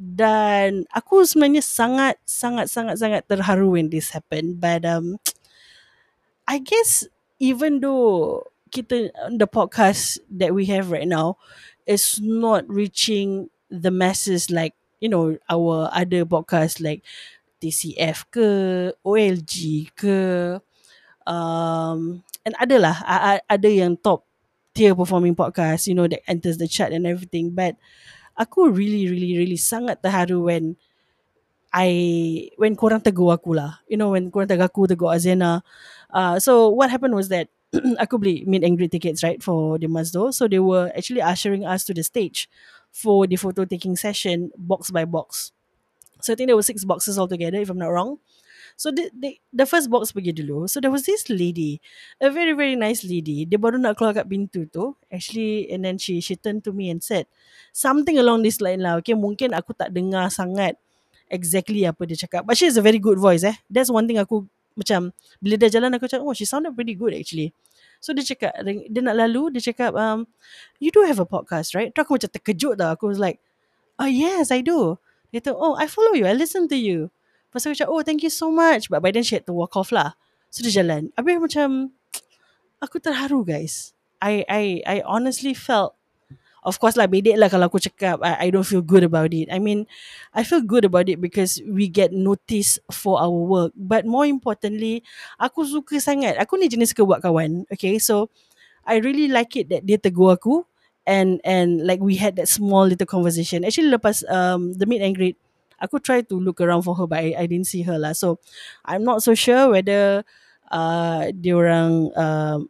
Dan 0.00 0.88
aku 0.90 1.22
sebenarnya 1.22 1.62
sangat 1.62 2.16
sangat 2.24 2.72
sangat 2.72 2.96
sangat 2.98 3.22
terharu 3.28 3.76
when 3.76 3.92
this 3.92 4.10
happened. 4.16 4.58
But 4.58 4.88
um, 4.88 5.20
I 6.52 6.58
guess 6.58 7.06
even 7.38 7.84
though 7.84 8.48
kita 8.72 9.12
the 9.36 9.46
podcast 9.46 10.18
that 10.32 10.56
we 10.56 10.66
have 10.72 10.88
right 10.88 11.06
now 11.06 11.36
is 11.84 12.18
not 12.18 12.64
reaching 12.66 13.52
the 13.72 13.88
masses 13.90 14.52
like 14.52 14.76
you 15.00 15.08
know 15.08 15.34
our 15.48 15.88
other 15.96 16.28
podcast 16.28 16.78
like 16.84 17.00
TCF 17.64 18.28
ke 18.28 18.48
OLG 19.00 19.88
ke 19.96 20.18
um 21.24 22.20
and 22.44 22.54
ada 22.60 22.76
lah 22.76 22.96
ada 23.48 23.68
yang 23.70 23.96
top 23.96 24.28
tier 24.76 24.92
performing 24.92 25.32
podcast 25.36 25.86
you 25.88 25.94
know 25.96 26.04
that 26.04 26.20
enters 26.28 26.60
the 26.60 26.68
chart 26.68 26.92
and 26.92 27.08
everything. 27.08 27.50
But 27.56 27.80
aku 28.36 28.68
really 28.68 29.08
really 29.08 29.40
really 29.40 29.60
sangat 29.60 30.04
terharu 30.04 30.52
when 30.52 30.76
I 31.72 31.88
when 32.60 32.76
korang 32.76 33.00
tegur 33.00 33.32
aku 33.32 33.56
lah. 33.56 33.80
You 33.88 33.96
know 33.96 34.12
when 34.12 34.28
korang 34.28 34.50
tegur 34.50 34.68
aku 34.68 34.84
tegur 34.84 35.16
Azena. 35.16 35.64
Uh, 36.12 36.36
so 36.36 36.68
what 36.68 36.92
happened 36.92 37.16
was 37.16 37.32
that 37.32 37.48
aku 38.04 38.20
beli 38.20 38.44
meet 38.44 38.60
and 38.60 38.76
greet 38.76 38.92
tickets 38.92 39.24
right 39.24 39.40
for 39.40 39.80
the 39.80 39.88
Mazdo. 39.88 40.28
So 40.36 40.44
they 40.44 40.60
were 40.60 40.92
actually 40.92 41.24
ushering 41.24 41.64
us 41.64 41.88
to 41.88 41.96
the 41.96 42.04
stage 42.04 42.44
for 42.92 43.26
the 43.26 43.36
photo 43.36 43.64
taking 43.64 43.96
session 43.96 44.52
box 44.56 44.92
by 44.92 45.04
box 45.04 45.52
so 46.20 46.32
I 46.32 46.36
think 46.36 46.48
there 46.48 46.56
were 46.56 46.62
six 46.62 46.84
boxes 46.84 47.18
altogether 47.18 47.58
if 47.58 47.70
I'm 47.70 47.80
not 47.80 47.90
wrong 47.90 48.20
So 48.76 48.90
the, 48.90 49.10
the 49.12 49.36
the 49.52 49.66
first 49.68 49.92
box 49.92 50.12
pergi 50.12 50.32
dulu. 50.32 50.68
So 50.68 50.80
there 50.80 50.92
was 50.92 51.04
this 51.04 51.28
lady, 51.28 51.80
a 52.20 52.32
very 52.32 52.56
very 52.56 52.76
nice 52.76 53.04
lady. 53.04 53.44
Dia 53.44 53.60
baru 53.60 53.76
nak 53.76 54.00
keluar 54.00 54.16
kat 54.16 54.26
pintu 54.28 54.64
tu. 54.68 54.96
Actually, 55.12 55.68
and 55.68 55.84
then 55.84 56.00
she 56.00 56.20
she 56.24 56.36
turned 56.38 56.64
to 56.64 56.72
me 56.72 56.88
and 56.88 57.04
said 57.04 57.28
something 57.74 58.16
along 58.16 58.44
this 58.44 58.60
line 58.64 58.80
lah. 58.80 58.98
Okay, 59.00 59.16
mungkin 59.16 59.52
aku 59.52 59.76
tak 59.76 59.92
dengar 59.92 60.28
sangat 60.32 60.80
exactly 61.28 61.84
apa 61.84 62.04
dia 62.08 62.16
cakap. 62.16 62.48
But 62.48 62.56
she 62.56 62.68
has 62.68 62.76
a 62.80 62.84
very 62.84 63.00
good 63.00 63.20
voice 63.20 63.44
eh. 63.44 63.56
That's 63.68 63.92
one 63.92 64.08
thing 64.08 64.20
aku 64.20 64.48
macam 64.72 65.12
bila 65.38 65.60
dia 65.60 65.68
jalan 65.68 65.92
aku 65.92 66.08
cakap, 66.08 66.24
oh 66.24 66.32
she 66.32 66.48
sounded 66.48 66.72
pretty 66.72 66.96
good 66.96 67.12
actually. 67.12 67.52
So 68.02 68.10
dia 68.10 68.26
cakap, 68.26 68.50
dia 68.66 69.00
nak 69.00 69.14
lalu, 69.14 69.54
dia 69.54 69.70
cakap, 69.70 69.94
um, 69.94 70.26
you 70.82 70.90
do 70.90 71.06
have 71.06 71.22
a 71.22 71.28
podcast 71.28 71.78
right? 71.78 71.94
Tu 71.94 72.02
aku 72.02 72.18
macam 72.18 72.30
terkejut 72.34 72.74
tau. 72.74 72.98
Aku 72.98 73.06
was 73.06 73.22
like, 73.22 73.38
oh 74.02 74.10
yes 74.10 74.50
I 74.50 74.58
do. 74.58 74.98
Dia 75.30 75.38
kata, 75.38 75.54
oh 75.54 75.78
I 75.78 75.86
follow 75.86 76.18
you, 76.18 76.26
I 76.26 76.34
listen 76.34 76.66
to 76.66 76.74
you. 76.74 77.14
Tu 77.54 77.62
aku 77.62 77.78
cakap, 77.78 77.86
oh 77.94 78.02
thank 78.02 78.26
you 78.26 78.32
so 78.34 78.50
much. 78.50 78.90
But 78.90 79.06
by 79.06 79.14
then 79.14 79.22
she 79.22 79.38
had 79.38 79.46
to 79.46 79.54
walk 79.54 79.78
off 79.78 79.94
lah. 79.94 80.18
So 80.50 80.66
dia 80.66 80.82
jalan. 80.82 81.14
Habis 81.14 81.38
macam, 81.38 81.94
aku 82.84 82.98
terharu 82.98 83.46
guys. 83.46 83.94
I 84.18 84.42
I 84.50 84.64
I 84.82 84.96
honestly 85.06 85.54
felt, 85.54 85.94
of 86.62 86.78
course 86.78 86.94
lah 86.94 87.10
bedek 87.10 87.34
lah 87.34 87.50
kalau 87.50 87.66
aku 87.66 87.82
cakap 87.82 88.22
I, 88.22 88.46
I 88.46 88.54
don't 88.54 88.66
feel 88.66 88.82
good 88.82 89.02
about 89.02 89.34
it. 89.34 89.50
I 89.50 89.58
mean 89.58 89.86
I 90.34 90.46
feel 90.46 90.62
good 90.62 90.86
about 90.86 91.10
it 91.10 91.18
because 91.18 91.58
we 91.66 91.90
get 91.90 92.14
notice 92.14 92.78
for 92.90 93.18
our 93.18 93.34
work. 93.34 93.72
But 93.74 94.06
more 94.06 94.26
importantly 94.26 95.02
aku 95.38 95.66
suka 95.66 95.98
sangat. 95.98 96.38
Aku 96.38 96.56
ni 96.58 96.70
jenis 96.70 96.94
suka 96.94 97.02
buat 97.02 97.20
kawan 97.22 97.66
okay? 97.70 97.98
So 97.98 98.30
I 98.86 99.02
really 99.02 99.30
like 99.30 99.54
it 99.58 99.70
that 99.70 99.86
dia 99.86 99.98
tegur 99.98 100.34
aku 100.38 100.62
and 101.06 101.42
and 101.42 101.82
like 101.82 101.98
we 101.98 102.14
had 102.18 102.38
that 102.38 102.46
small 102.46 102.86
little 102.86 103.10
conversation. 103.10 103.66
Actually 103.66 103.90
lepas 103.90 104.22
um, 104.30 104.74
the 104.78 104.86
meet 104.86 105.02
and 105.02 105.14
greet 105.18 105.38
aku 105.82 105.98
try 105.98 106.22
to 106.22 106.38
look 106.38 106.62
around 106.62 106.86
for 106.86 106.94
her 106.94 107.10
but 107.10 107.18
I, 107.18 107.34
I 107.34 107.44
didn't 107.50 107.66
see 107.66 107.82
her 107.82 107.98
lah. 107.98 108.14
So 108.14 108.38
I'm 108.86 109.02
not 109.02 109.26
so 109.26 109.34
sure 109.34 109.74
whether 109.74 110.22
uh, 110.70 111.34
dia 111.34 111.54
orang 111.58 112.14
fr- 112.14 112.62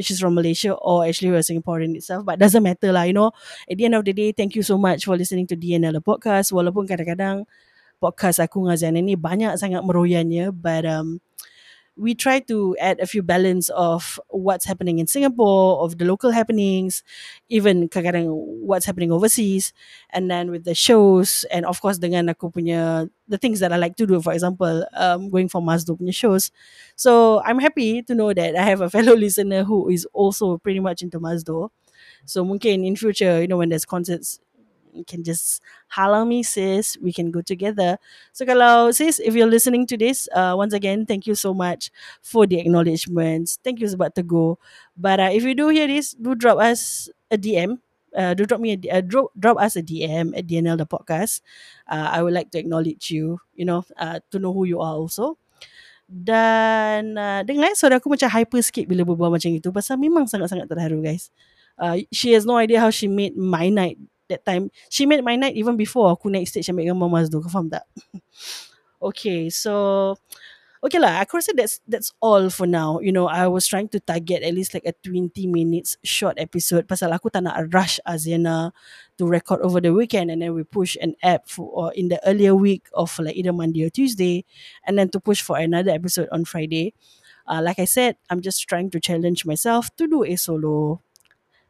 she's 0.00 0.20
from 0.20 0.34
Malaysia 0.34 0.74
or 0.74 1.04
actually 1.06 1.30
we're 1.30 1.44
Singaporean 1.44 1.94
itself 1.94 2.24
but 2.24 2.38
doesn't 2.38 2.62
matter 2.62 2.92
lah 2.92 3.04
you 3.04 3.12
know. 3.14 3.32
At 3.70 3.78
the 3.78 3.84
end 3.84 3.94
of 3.94 4.04
the 4.04 4.12
day 4.12 4.32
thank 4.32 4.54
you 4.54 4.62
so 4.62 4.78
much 4.78 5.04
for 5.04 5.16
listening 5.16 5.46
to 5.52 5.56
DNL 5.56 6.00
podcast. 6.02 6.52
Walaupun 6.52 6.86
kadang-kadang 6.86 7.46
podcast 8.02 8.42
aku 8.42 8.66
dengan 8.66 8.76
Zainal 8.76 9.04
ni 9.04 9.16
banyak 9.16 9.56
sangat 9.56 9.80
meroyannya 9.80 10.52
but 10.52 10.84
um, 10.84 11.22
we 11.96 12.14
try 12.14 12.40
to 12.40 12.76
add 12.80 12.98
a 13.00 13.06
few 13.06 13.22
balance 13.22 13.68
of 13.70 14.18
what's 14.28 14.64
happening 14.64 14.98
in 14.98 15.06
Singapore, 15.06 15.82
of 15.84 15.98
the 15.98 16.04
local 16.04 16.30
happenings, 16.32 17.02
even 17.48 17.88
kadang-kadang 17.88 18.26
what's 18.66 18.86
happening 18.86 19.12
overseas, 19.12 19.72
and 20.10 20.30
then 20.30 20.50
with 20.50 20.64
the 20.64 20.74
shows, 20.74 21.44
and 21.54 21.64
of 21.66 21.78
course 21.80 21.98
dengan 22.02 22.26
aku 22.30 22.50
punya 22.50 23.06
the 23.28 23.38
things 23.38 23.60
that 23.60 23.72
I 23.72 23.78
like 23.78 23.94
to 24.02 24.06
do, 24.06 24.20
for 24.20 24.32
example, 24.34 24.84
um, 24.98 25.30
going 25.30 25.48
for 25.48 25.62
Mazdo 25.62 25.94
punya 25.94 26.12
shows. 26.14 26.50
So 26.96 27.40
I'm 27.46 27.58
happy 27.58 28.02
to 28.02 28.14
know 28.14 28.34
that 28.34 28.56
I 28.56 28.62
have 28.66 28.80
a 28.82 28.90
fellow 28.90 29.14
listener 29.18 29.64
who 29.64 29.88
is 29.88 30.04
also 30.12 30.58
pretty 30.58 30.80
much 30.80 31.00
into 31.02 31.20
Mazdo. 31.20 31.70
So 32.26 32.44
mungkin 32.44 32.84
in 32.84 32.96
future, 32.96 33.40
you 33.42 33.48
know, 33.48 33.58
when 33.58 33.68
there's 33.68 33.84
concerts, 33.84 34.40
you 34.94 35.04
can 35.04 35.26
just 35.26 35.60
holler 35.90 36.24
me 36.24 36.42
sis. 36.42 36.96
We 37.02 37.12
can 37.12 37.30
go 37.30 37.42
together. 37.42 37.98
So 38.32 38.46
kalau 38.46 38.94
sis 38.94 39.18
if 39.18 39.34
you're 39.34 39.50
listening 39.50 39.84
to 39.90 39.98
this 39.98 40.30
uh, 40.30 40.54
once 40.54 40.72
again 40.72 41.04
thank 41.04 41.26
you 41.26 41.34
so 41.34 41.52
much 41.52 41.90
for 42.22 42.46
the 42.46 42.62
acknowledgements 42.62 43.58
thank 43.60 43.82
you 43.82 43.90
sebab 43.90 44.14
tegur. 44.14 44.56
But 44.94 45.18
uh, 45.20 45.30
if 45.34 45.42
you 45.42 45.58
do 45.58 45.68
hear 45.68 45.90
this 45.90 46.14
do 46.14 46.38
drop 46.38 46.62
us 46.62 47.10
a 47.28 47.36
DM 47.36 47.82
uh, 48.14 48.32
do 48.34 48.46
drop 48.46 48.60
me 48.62 48.78
a, 48.78 48.98
uh, 48.98 49.02
drop, 49.02 49.34
drop 49.38 49.58
us 49.58 49.76
a 49.76 49.82
DM 49.82 50.32
at 50.38 50.46
DNL 50.46 50.78
the 50.78 50.86
podcast. 50.86 51.42
Uh, 51.90 52.08
I 52.14 52.22
would 52.22 52.32
like 52.32 52.50
to 52.54 52.58
acknowledge 52.58 53.10
you 53.10 53.42
you 53.54 53.66
know 53.66 53.84
uh, 53.98 54.22
to 54.30 54.38
know 54.38 54.54
who 54.54 54.64
you 54.64 54.80
are 54.80 54.94
also. 54.94 55.36
Dan 56.04 57.16
uh, 57.16 57.40
dengar 57.42 57.72
eh, 57.72 57.76
suara 57.76 57.96
aku 57.96 58.12
macam 58.12 58.28
hyper 58.28 58.60
sikit 58.60 58.84
bila 58.84 59.02
berbual 59.02 59.32
macam 59.32 59.50
itu. 59.50 59.72
Pasal 59.72 59.96
memang 59.96 60.28
sangat-sangat 60.28 60.68
terharu 60.68 61.00
guys. 61.00 61.32
Uh, 61.74 62.06
she 62.14 62.30
has 62.36 62.46
no 62.46 62.54
idea 62.54 62.78
how 62.78 62.92
she 62.92 63.10
made 63.10 63.34
my 63.34 63.66
night 63.66 63.98
that 64.28 64.44
time. 64.44 64.70
She 64.88 65.06
made 65.06 65.24
my 65.24 65.36
night 65.36 65.56
even 65.56 65.76
before 65.76 66.10
aku 66.12 66.30
naik 66.30 66.48
stage 66.48 66.68
ambil 66.68 66.92
gambar 66.92 67.10
Mazdo 67.10 67.42
kau 67.44 67.50
faham 67.50 67.68
tak? 67.70 67.84
Okay 69.04 69.52
so 69.52 70.16
okay 70.80 70.96
lah 70.96 71.20
aku 71.20 71.36
rasa 71.36 71.52
that's 71.52 71.84
that's 71.84 72.08
all 72.24 72.48
for 72.48 72.64
now. 72.64 73.04
You 73.04 73.12
know 73.12 73.28
I 73.28 73.48
was 73.52 73.68
trying 73.68 73.92
to 73.92 74.00
target 74.00 74.40
at 74.40 74.56
least 74.56 74.72
like 74.72 74.88
a 74.88 74.96
20 75.04 75.32
minutes 75.44 76.00
short 76.00 76.40
episode 76.40 76.88
pasal 76.88 77.12
aku 77.12 77.28
tak 77.28 77.44
nak 77.44 77.68
rush 77.72 78.00
Aziana 78.08 78.72
to 79.20 79.28
record 79.28 79.60
over 79.60 79.76
the 79.76 79.92
weekend 79.92 80.32
and 80.32 80.40
then 80.40 80.56
we 80.56 80.64
push 80.64 80.96
an 81.04 81.20
app 81.20 81.52
for 81.52 81.68
or 81.68 81.92
in 81.92 82.08
the 82.08 82.16
earlier 82.24 82.56
week 82.56 82.88
of 82.96 83.12
like 83.20 83.36
either 83.36 83.52
Monday 83.52 83.84
or 83.84 83.92
Tuesday 83.92 84.48
and 84.88 84.96
then 84.96 85.12
to 85.12 85.20
push 85.20 85.44
for 85.44 85.60
another 85.60 85.92
episode 85.92 86.32
on 86.32 86.48
Friday. 86.48 86.96
Uh, 87.44 87.60
like 87.60 87.76
I 87.76 87.84
said 87.84 88.16
I'm 88.32 88.40
just 88.40 88.64
trying 88.64 88.88
to 88.96 89.00
challenge 89.00 89.44
myself 89.44 89.92
to 90.00 90.08
do 90.08 90.24
a 90.24 90.36
solo 90.36 91.04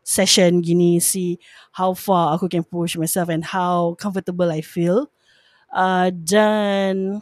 session 0.04 0.60
gini 0.60 1.00
see 1.00 1.40
how 1.72 1.96
far 1.96 2.36
aku 2.36 2.46
can 2.46 2.62
push 2.62 2.94
myself 2.94 3.32
and 3.32 3.42
how 3.42 3.96
comfortable 3.96 4.52
I 4.52 4.60
feel. 4.60 5.08
Uh, 5.72 6.12
dan 6.12 7.18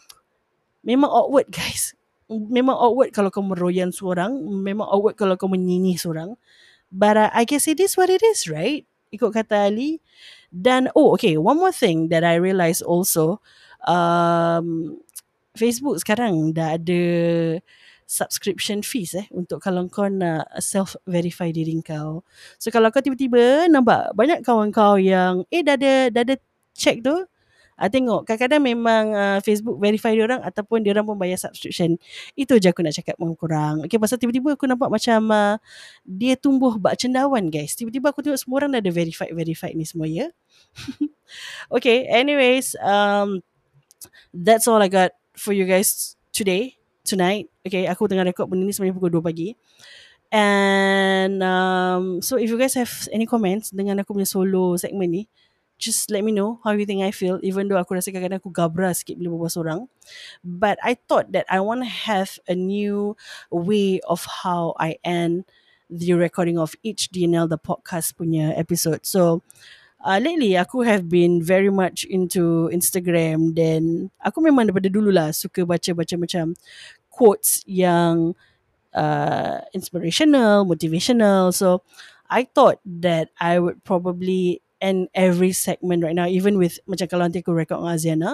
memang 0.84 1.08
awkward 1.08 1.48
guys. 1.54 1.94
Memang 2.28 2.74
awkward 2.76 3.14
kalau 3.14 3.30
kau 3.30 3.44
meroyan 3.44 3.94
seorang 3.94 4.34
memang 4.60 4.84
awkward 4.90 5.16
kalau 5.16 5.38
kau 5.38 5.48
menyinyi 5.48 5.96
seorang. 5.96 6.34
But 6.92 7.16
uh, 7.16 7.30
I 7.32 7.48
guess 7.48 7.70
it 7.70 7.80
is 7.80 7.96
what 7.96 8.12
it 8.12 8.20
is 8.20 8.50
right? 8.50 8.84
Ikut 9.14 9.32
kata 9.32 9.72
Ali. 9.72 10.02
Dan 10.52 10.92
oh 10.92 11.16
okay 11.16 11.40
one 11.40 11.56
more 11.56 11.72
thing 11.72 12.12
that 12.12 12.26
I 12.26 12.36
realised 12.36 12.84
also 12.84 13.40
um, 13.88 14.98
Facebook 15.56 16.00
sekarang 16.00 16.56
dah 16.56 16.76
ada 16.76 17.02
subscription 18.12 18.85
fees 18.85 19.16
eh 19.16 19.25
untuk 19.33 19.64
kalau 19.64 19.88
kau 19.88 20.05
nak 20.12 20.44
self 20.61 21.01
verify 21.09 21.48
diri 21.48 21.81
kau. 21.81 22.20
So 22.61 22.68
kalau 22.68 22.92
kau 22.92 23.01
tiba-tiba 23.01 23.72
nampak 23.72 24.12
banyak 24.12 24.44
kawan 24.44 24.68
kau 24.68 25.01
yang 25.01 25.48
eh 25.48 25.64
dah 25.64 25.81
ada 25.81 26.12
dah 26.12 26.22
ada 26.29 26.37
check 26.77 27.01
tu 27.01 27.25
Ah, 27.83 27.88
tengok 27.90 28.29
kadang-kadang 28.29 28.62
memang 28.62 29.05
uh, 29.11 29.38
Facebook 29.40 29.81
verify 29.81 30.12
dia 30.12 30.22
orang 30.22 30.38
ataupun 30.44 30.85
dia 30.85 30.92
orang 30.92 31.09
pun 31.09 31.16
bayar 31.16 31.40
subscription. 31.40 31.96
Itu 32.38 32.61
je 32.61 32.68
aku 32.68 32.85
nak 32.85 32.94
cakap 32.94 33.16
dengan 33.16 33.35
korang. 33.35 33.77
Okay, 33.83 33.96
pasal 33.98 34.22
tiba-tiba 34.22 34.55
aku 34.55 34.68
nampak 34.68 34.87
macam 34.87 35.33
uh, 35.33 35.57
dia 36.05 36.38
tumbuh 36.38 36.77
bak 36.77 37.01
cendawan 37.01 37.48
guys. 37.48 37.72
Tiba-tiba 37.75 38.12
aku 38.12 38.22
tengok 38.22 38.38
semua 38.38 38.62
orang 38.62 38.77
dah 38.77 38.81
ada 38.85 38.92
verified 38.92 39.33
verified 39.35 39.75
ni 39.75 39.83
semua 39.83 40.07
ya. 40.07 40.29
okay, 41.75 42.07
anyways, 42.07 42.77
um 42.79 43.40
that's 44.31 44.68
all 44.68 44.79
I 44.79 44.87
got 44.87 45.16
for 45.35 45.57
you 45.57 45.64
guys 45.64 46.14
today, 46.31 46.77
tonight. 47.04 47.50
Okay, 47.62 47.86
aku 47.86 48.06
tengah 48.08 48.26
record 48.26 48.50
benda 48.50 48.66
ni 48.66 48.74
sebenarnya 48.74 48.96
pukul 48.96 49.12
2 49.12 49.22
pagi. 49.22 49.54
And 50.32 51.44
um, 51.44 52.24
so 52.24 52.40
if 52.40 52.48
you 52.48 52.56
guys 52.56 52.72
have 52.80 52.90
any 53.12 53.28
comments 53.28 53.68
dengan 53.68 54.00
aku 54.00 54.16
punya 54.16 54.24
solo 54.24 54.80
segment 54.80 55.12
ni, 55.12 55.22
just 55.76 56.08
let 56.08 56.24
me 56.24 56.32
know 56.32 56.62
how 56.64 56.72
you 56.72 56.86
think 56.86 57.02
I 57.02 57.10
feel 57.10 57.42
even 57.42 57.66
though 57.66 57.76
aku 57.76 57.98
rasa 57.98 58.14
kadang-kadang 58.14 58.40
aku 58.40 58.54
gabra 58.54 58.94
sikit 58.96 59.20
bila 59.20 59.34
berbual 59.34 59.52
seorang. 59.52 59.80
But 60.40 60.80
I 60.80 60.96
thought 60.96 61.36
that 61.36 61.44
I 61.52 61.60
want 61.60 61.84
to 61.84 61.90
have 61.90 62.40
a 62.48 62.56
new 62.56 63.18
way 63.50 64.00
of 64.08 64.24
how 64.46 64.78
I 64.80 64.96
end 65.04 65.44
the 65.92 66.16
recording 66.16 66.56
of 66.56 66.72
each 66.80 67.12
DNL 67.12 67.50
the 67.50 67.60
podcast 67.60 68.16
punya 68.16 68.56
episode. 68.56 69.04
So 69.04 69.44
uh, 70.02 70.18
lately 70.18 70.58
aku 70.58 70.82
have 70.82 71.08
been 71.08 71.40
very 71.42 71.70
much 71.70 72.04
into 72.06 72.68
Instagram 72.74 73.54
dan 73.54 74.10
aku 74.18 74.42
memang 74.42 74.68
daripada 74.68 74.90
dulu 74.90 75.14
lah 75.14 75.30
suka 75.30 75.62
baca-baca 75.64 76.14
macam 76.18 76.58
quotes 77.08 77.62
yang 77.64 78.34
uh, 78.92 79.62
inspirational, 79.72 80.64
motivational. 80.64 81.54
So 81.54 81.82
I 82.28 82.48
thought 82.48 82.80
that 83.02 83.30
I 83.40 83.58
would 83.58 83.84
probably 83.84 84.62
end 84.80 85.08
every 85.14 85.52
segment 85.52 86.02
right 86.02 86.16
now, 86.16 86.26
even 86.26 86.58
with 86.58 86.80
macam 86.88 87.06
kalau 87.06 87.28
nanti 87.28 87.44
aku 87.44 87.54
record 87.54 87.80
dengan 87.80 87.94
Aziana, 87.94 88.32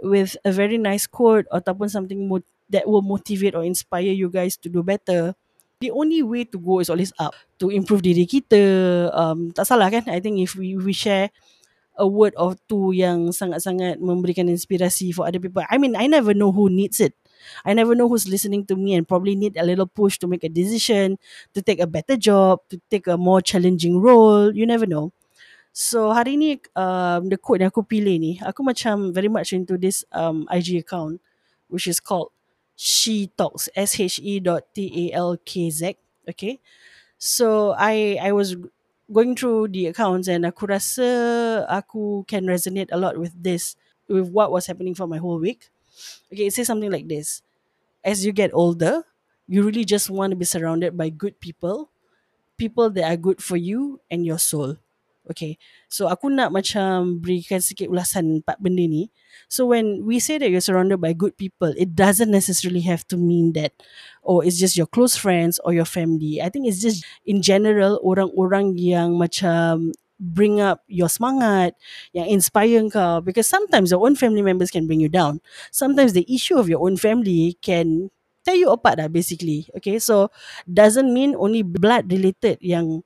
with 0.00 0.36
a 0.44 0.52
very 0.52 0.80
nice 0.80 1.04
quote 1.04 1.44
ataupun 1.52 1.92
something 1.92 2.28
mo- 2.28 2.46
that 2.72 2.88
will 2.88 3.04
motivate 3.04 3.54
or 3.54 3.62
inspire 3.62 4.10
you 4.10 4.32
guys 4.32 4.56
to 4.56 4.72
do 4.72 4.82
better. 4.82 5.36
The 5.84 5.92
only 5.92 6.24
way 6.24 6.44
to 6.48 6.56
go 6.56 6.80
is 6.80 6.88
always 6.88 7.12
up 7.20 7.36
to 7.60 7.68
improve 7.68 8.00
diri 8.00 8.24
kita. 8.24 9.12
Um, 9.12 9.52
tak 9.52 9.68
salah 9.68 9.92
kan? 9.92 10.08
I 10.08 10.24
think 10.24 10.40
if 10.40 10.56
we 10.56 10.72
we 10.72 10.96
share 10.96 11.28
a 12.00 12.08
word 12.08 12.32
or 12.40 12.56
two 12.64 12.96
yang 12.96 13.28
sangat-sangat 13.28 14.00
memberikan 14.00 14.48
inspirasi 14.48 15.12
for 15.12 15.28
other 15.28 15.36
people. 15.36 15.64
I 15.68 15.76
mean, 15.76 15.92
I 15.92 16.08
never 16.08 16.32
know 16.32 16.48
who 16.48 16.72
needs 16.72 16.96
it. 16.96 17.12
I 17.60 17.76
never 17.76 17.92
know 17.92 18.08
who's 18.08 18.24
listening 18.24 18.64
to 18.72 18.76
me 18.76 18.96
and 18.96 19.04
probably 19.04 19.36
need 19.36 19.60
a 19.60 19.64
little 19.68 19.84
push 19.84 20.16
to 20.24 20.26
make 20.28 20.44
a 20.44 20.52
decision, 20.52 21.20
to 21.52 21.60
take 21.60 21.80
a 21.80 21.88
better 21.88 22.16
job, 22.16 22.64
to 22.72 22.80
take 22.88 23.04
a 23.04 23.20
more 23.20 23.44
challenging 23.44 24.00
role. 24.00 24.48
You 24.52 24.64
never 24.64 24.88
know. 24.88 25.12
So 25.76 26.08
hari 26.08 26.40
ni 26.40 26.56
um, 26.72 27.28
the 27.28 27.36
quote 27.36 27.60
yang 27.60 27.68
aku 27.68 27.84
pilih 27.84 28.16
ni, 28.16 28.40
aku 28.40 28.64
macam 28.64 29.12
very 29.12 29.28
much 29.28 29.52
into 29.52 29.76
this 29.76 30.08
um, 30.08 30.48
IG 30.48 30.80
account 30.80 31.20
which 31.68 31.84
is 31.84 32.00
called 32.00 32.32
She 32.76 33.28
Talks, 33.36 33.68
S-H-E 33.74 34.40
dot 34.40 34.64
T-A-L-K-Z. 34.74 35.96
Okay. 36.28 36.60
So 37.18 37.74
I 37.78 38.18
I 38.20 38.32
was 38.32 38.56
going 39.12 39.36
through 39.36 39.68
the 39.72 39.88
accounts 39.88 40.28
and 40.28 40.44
aku 40.46 40.66
rasa 40.68 41.08
aku 41.70 42.24
can 42.28 42.44
resonate 42.46 42.90
a 42.92 42.98
lot 43.00 43.16
with 43.16 43.32
this, 43.38 43.76
with 44.08 44.28
what 44.30 44.52
was 44.52 44.66
happening 44.66 44.94
for 44.94 45.06
my 45.08 45.18
whole 45.18 45.38
week. 45.40 45.70
Okay, 46.32 46.46
it 46.50 46.54
says 46.54 46.66
something 46.68 46.92
like 46.92 47.08
this. 47.08 47.42
As 48.04 48.26
you 48.26 48.32
get 48.32 48.52
older, 48.54 49.04
you 49.48 49.62
really 49.64 49.84
just 49.84 50.10
want 50.10 50.32
to 50.32 50.38
be 50.38 50.46
surrounded 50.46 50.96
by 50.96 51.08
good 51.10 51.40
people, 51.40 51.90
people 52.58 52.90
that 52.90 53.06
are 53.06 53.18
good 53.20 53.42
for 53.42 53.56
you 53.56 54.00
and 54.10 54.26
your 54.26 54.38
soul. 54.38 54.78
Okay, 55.26 55.58
so 55.90 56.06
aku 56.06 56.30
nak 56.30 56.54
macam 56.54 57.18
berikan 57.18 57.58
sikit 57.58 57.90
ulasan 57.90 58.42
empat 58.42 58.62
benda 58.62 58.86
ni. 58.86 59.10
So 59.50 59.66
when 59.66 60.06
we 60.06 60.22
say 60.22 60.38
that 60.38 60.54
you're 60.54 60.62
surrounded 60.62 61.02
by 61.02 61.18
good 61.18 61.34
people, 61.34 61.74
it 61.74 61.98
doesn't 61.98 62.30
necessarily 62.30 62.86
have 62.86 63.02
to 63.10 63.18
mean 63.18 63.50
that 63.58 63.74
oh 64.22 64.38
it's 64.38 64.54
just 64.54 64.78
your 64.78 64.86
close 64.86 65.18
friends 65.18 65.58
or 65.66 65.74
your 65.74 65.88
family. 65.88 66.38
I 66.38 66.46
think 66.46 66.70
it's 66.70 66.78
just 66.78 67.02
in 67.26 67.42
general 67.42 67.98
orang-orang 68.06 68.78
yang 68.78 69.18
macam 69.18 69.90
bring 70.22 70.62
up 70.62 70.86
your 70.88 71.10
semangat, 71.10 71.74
yang 72.14 72.30
inspire 72.30 72.80
kau 72.88 73.18
because 73.18 73.50
sometimes 73.50 73.90
your 73.90 74.06
own 74.06 74.14
family 74.14 74.46
members 74.46 74.70
can 74.70 74.86
bring 74.86 75.02
you 75.02 75.10
down. 75.10 75.42
Sometimes 75.74 76.14
the 76.14 76.24
issue 76.30 76.54
of 76.54 76.70
your 76.70 76.80
own 76.86 76.96
family 76.96 77.58
can 77.60 78.14
tear 78.46 78.54
you 78.54 78.70
apart 78.70 79.02
lah 79.02 79.10
basically. 79.10 79.66
Okay, 79.74 79.98
so 79.98 80.30
doesn't 80.70 81.10
mean 81.10 81.34
only 81.34 81.66
blood 81.66 82.06
related 82.08 82.62
yang 82.62 83.02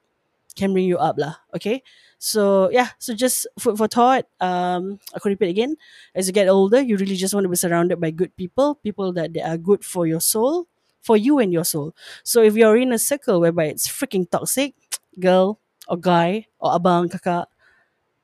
can 0.55 0.77
bring 0.77 0.87
you 0.87 0.99
up 0.99 1.17
lah. 1.19 1.41
Okay, 1.57 1.83
So 2.21 2.69
yeah, 2.69 2.93
so 3.01 3.15
just 3.17 3.49
food 3.59 3.79
for 3.81 3.89
thought. 3.89 4.29
Um, 4.41 5.01
I 5.17 5.19
could 5.21 5.31
repeat 5.33 5.49
again. 5.57 5.77
As 6.15 6.29
you 6.29 6.33
get 6.37 6.49
older, 6.49 6.81
you 6.81 6.97
really 7.01 7.17
just 7.17 7.33
want 7.33 7.45
to 7.45 7.49
be 7.49 7.57
surrounded 7.57 7.97
by 8.01 8.11
good 8.13 8.37
people, 8.37 8.77
people 8.85 9.13
that 9.17 9.33
are 9.43 9.57
good 9.57 9.85
for 9.85 10.07
your 10.07 10.21
soul, 10.21 10.69
for 11.01 11.17
you 11.17 11.39
and 11.41 11.53
your 11.53 11.65
soul. 11.65 11.95
So 12.23 12.43
if 12.45 12.57
you're 12.57 12.77
in 12.77 12.93
a 12.93 12.99
circle 13.01 13.41
whereby 13.41 13.73
it's 13.73 13.89
freaking 13.89 14.29
toxic, 14.29 14.75
girl 15.21 15.59
or 15.89 15.97
guy 15.97 16.47
or 16.61 16.77
abang 16.77 17.09
kakak, 17.09 17.47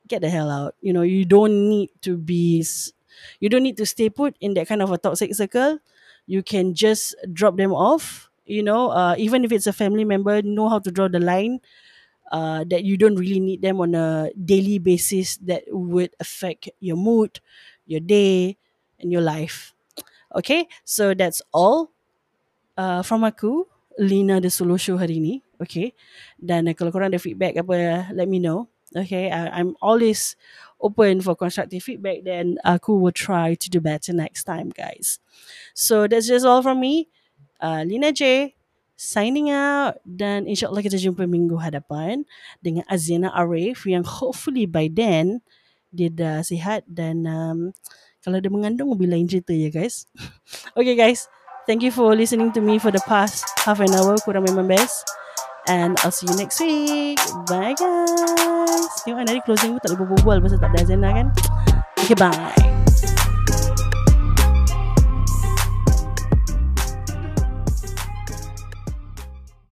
get 0.09 0.20
the 0.22 0.30
hell 0.30 0.50
out. 0.50 0.74
You 0.80 0.92
know, 0.92 1.02
you 1.02 1.24
don't 1.24 1.68
need 1.68 1.90
to 2.02 2.16
be, 2.16 2.64
you 3.40 3.48
don't 3.48 3.62
need 3.62 3.76
to 3.78 3.87
stay 3.87 4.09
put 4.11 4.37
in 4.40 4.54
that 4.54 4.68
kind 4.68 4.82
of 4.82 4.92
a 4.92 4.98
toxic 4.98 5.35
circle. 5.35 5.78
You 6.26 6.42
can 6.42 6.74
just 6.74 7.14
drop 7.32 7.56
them 7.56 7.72
off. 7.72 8.30
You 8.46 8.62
know, 8.62 8.90
uh, 8.90 9.14
even 9.18 9.44
if 9.44 9.50
it's 9.50 9.66
a 9.66 9.72
family 9.72 10.04
member, 10.04 10.40
know 10.42 10.68
how 10.68 10.78
to 10.78 10.90
draw 10.90 11.09
the 11.09 11.18
line 11.18 11.59
uh, 12.33 12.65
that 12.69 12.85
you 12.85 12.97
don't 12.97 13.17
really 13.17 13.41
need 13.41 13.62
them 13.62 13.81
on 13.81 13.95
a 13.95 14.31
daily 14.35 14.79
basis 14.79 15.37
that 15.47 15.65
would 15.69 16.11
affect 16.21 16.69
your 16.81 16.97
mood, 16.97 17.41
your 17.87 18.01
day, 18.01 18.57
and 19.01 19.12
your 19.12 19.23
life. 19.23 19.75
Okay, 20.35 20.69
so 20.85 21.15
that's 21.15 21.41
all 21.53 21.91
uh, 22.77 23.03
from 23.03 23.25
aku, 23.25 23.65
Lina 23.99 24.41
the 24.41 24.51
Solo 24.51 24.77
Show 24.77 24.97
hari 24.97 25.21
ni. 25.21 25.43
Okay, 25.57 25.97
dan 26.37 26.69
uh, 26.69 26.75
kalau 26.77 26.93
korang 26.93 27.09
ada 27.09 27.23
feedback 27.23 27.57
apa, 27.57 28.11
let 28.12 28.29
me 28.29 28.37
know. 28.37 28.69
Okay, 28.93 29.33
I, 29.33 29.49
I'm 29.61 29.75
always 29.81 30.37
open 30.81 31.21
for 31.25 31.35
constructive 31.35 31.83
feedback. 31.83 32.23
Then 32.23 32.61
aku 32.65 32.97
will 33.01 33.15
try 33.15 33.57
to 33.57 33.67
do 33.71 33.81
better 33.81 34.12
next 34.12 34.45
time, 34.45 34.69
guys. 34.69 35.19
So 35.73 36.07
that's 36.07 36.29
just 36.29 36.45
all 36.45 36.61
from 36.61 36.81
me. 36.81 37.09
Uh, 37.61 37.85
Lina 37.89 38.12
J 38.12 38.55
signing 38.96 39.52
out 39.52 40.00
dan 40.09 40.48
insyaAllah 40.48 40.80
kita 40.80 40.96
jumpa 40.96 41.28
minggu 41.28 41.61
hadapan 41.61 42.24
dengan 42.64 42.82
Azina 42.88 43.28
Arif 43.37 43.85
yang 43.85 44.02
hopefully 44.02 44.64
by 44.64 44.88
then 44.88 45.44
dia 45.92 46.09
dah 46.09 46.40
sihat 46.40 46.82
dan 46.88 47.28
um, 47.28 47.59
kalau 48.24 48.42
dia 48.42 48.50
mengandung 48.50 48.90
lebih 48.90 49.06
lain 49.06 49.28
cerita 49.30 49.54
ya 49.54 49.70
guys. 49.70 50.09
okay 50.78 50.98
guys, 50.98 51.30
thank 51.68 51.85
you 51.85 51.94
for 51.94 52.11
listening 52.16 52.50
to 52.50 52.64
me 52.64 52.80
for 52.80 52.90
the 52.90 53.00
past 53.06 53.46
half 53.62 53.78
an 53.78 53.92
hour 53.94 54.18
kurang 54.24 54.48
memang 54.48 54.66
best 54.66 55.06
and 55.70 55.94
I'll 56.02 56.11
see 56.11 56.26
you 56.26 56.35
next 56.35 56.59
week. 56.59 57.20
Bye 57.46 57.76
guys. 57.76 58.90
Tengok 59.06 59.22
kan 59.22 59.40
closing 59.46 59.70
aku 59.76 59.80
tak 59.85 59.90
boleh 59.94 60.00
berbual 60.16 60.37
pasal 60.42 60.59
tak 60.59 60.74
ada 60.74 60.82
Azina 60.82 61.09
kan. 61.12 61.26
Okay 62.02 62.16
bye. 62.18 62.76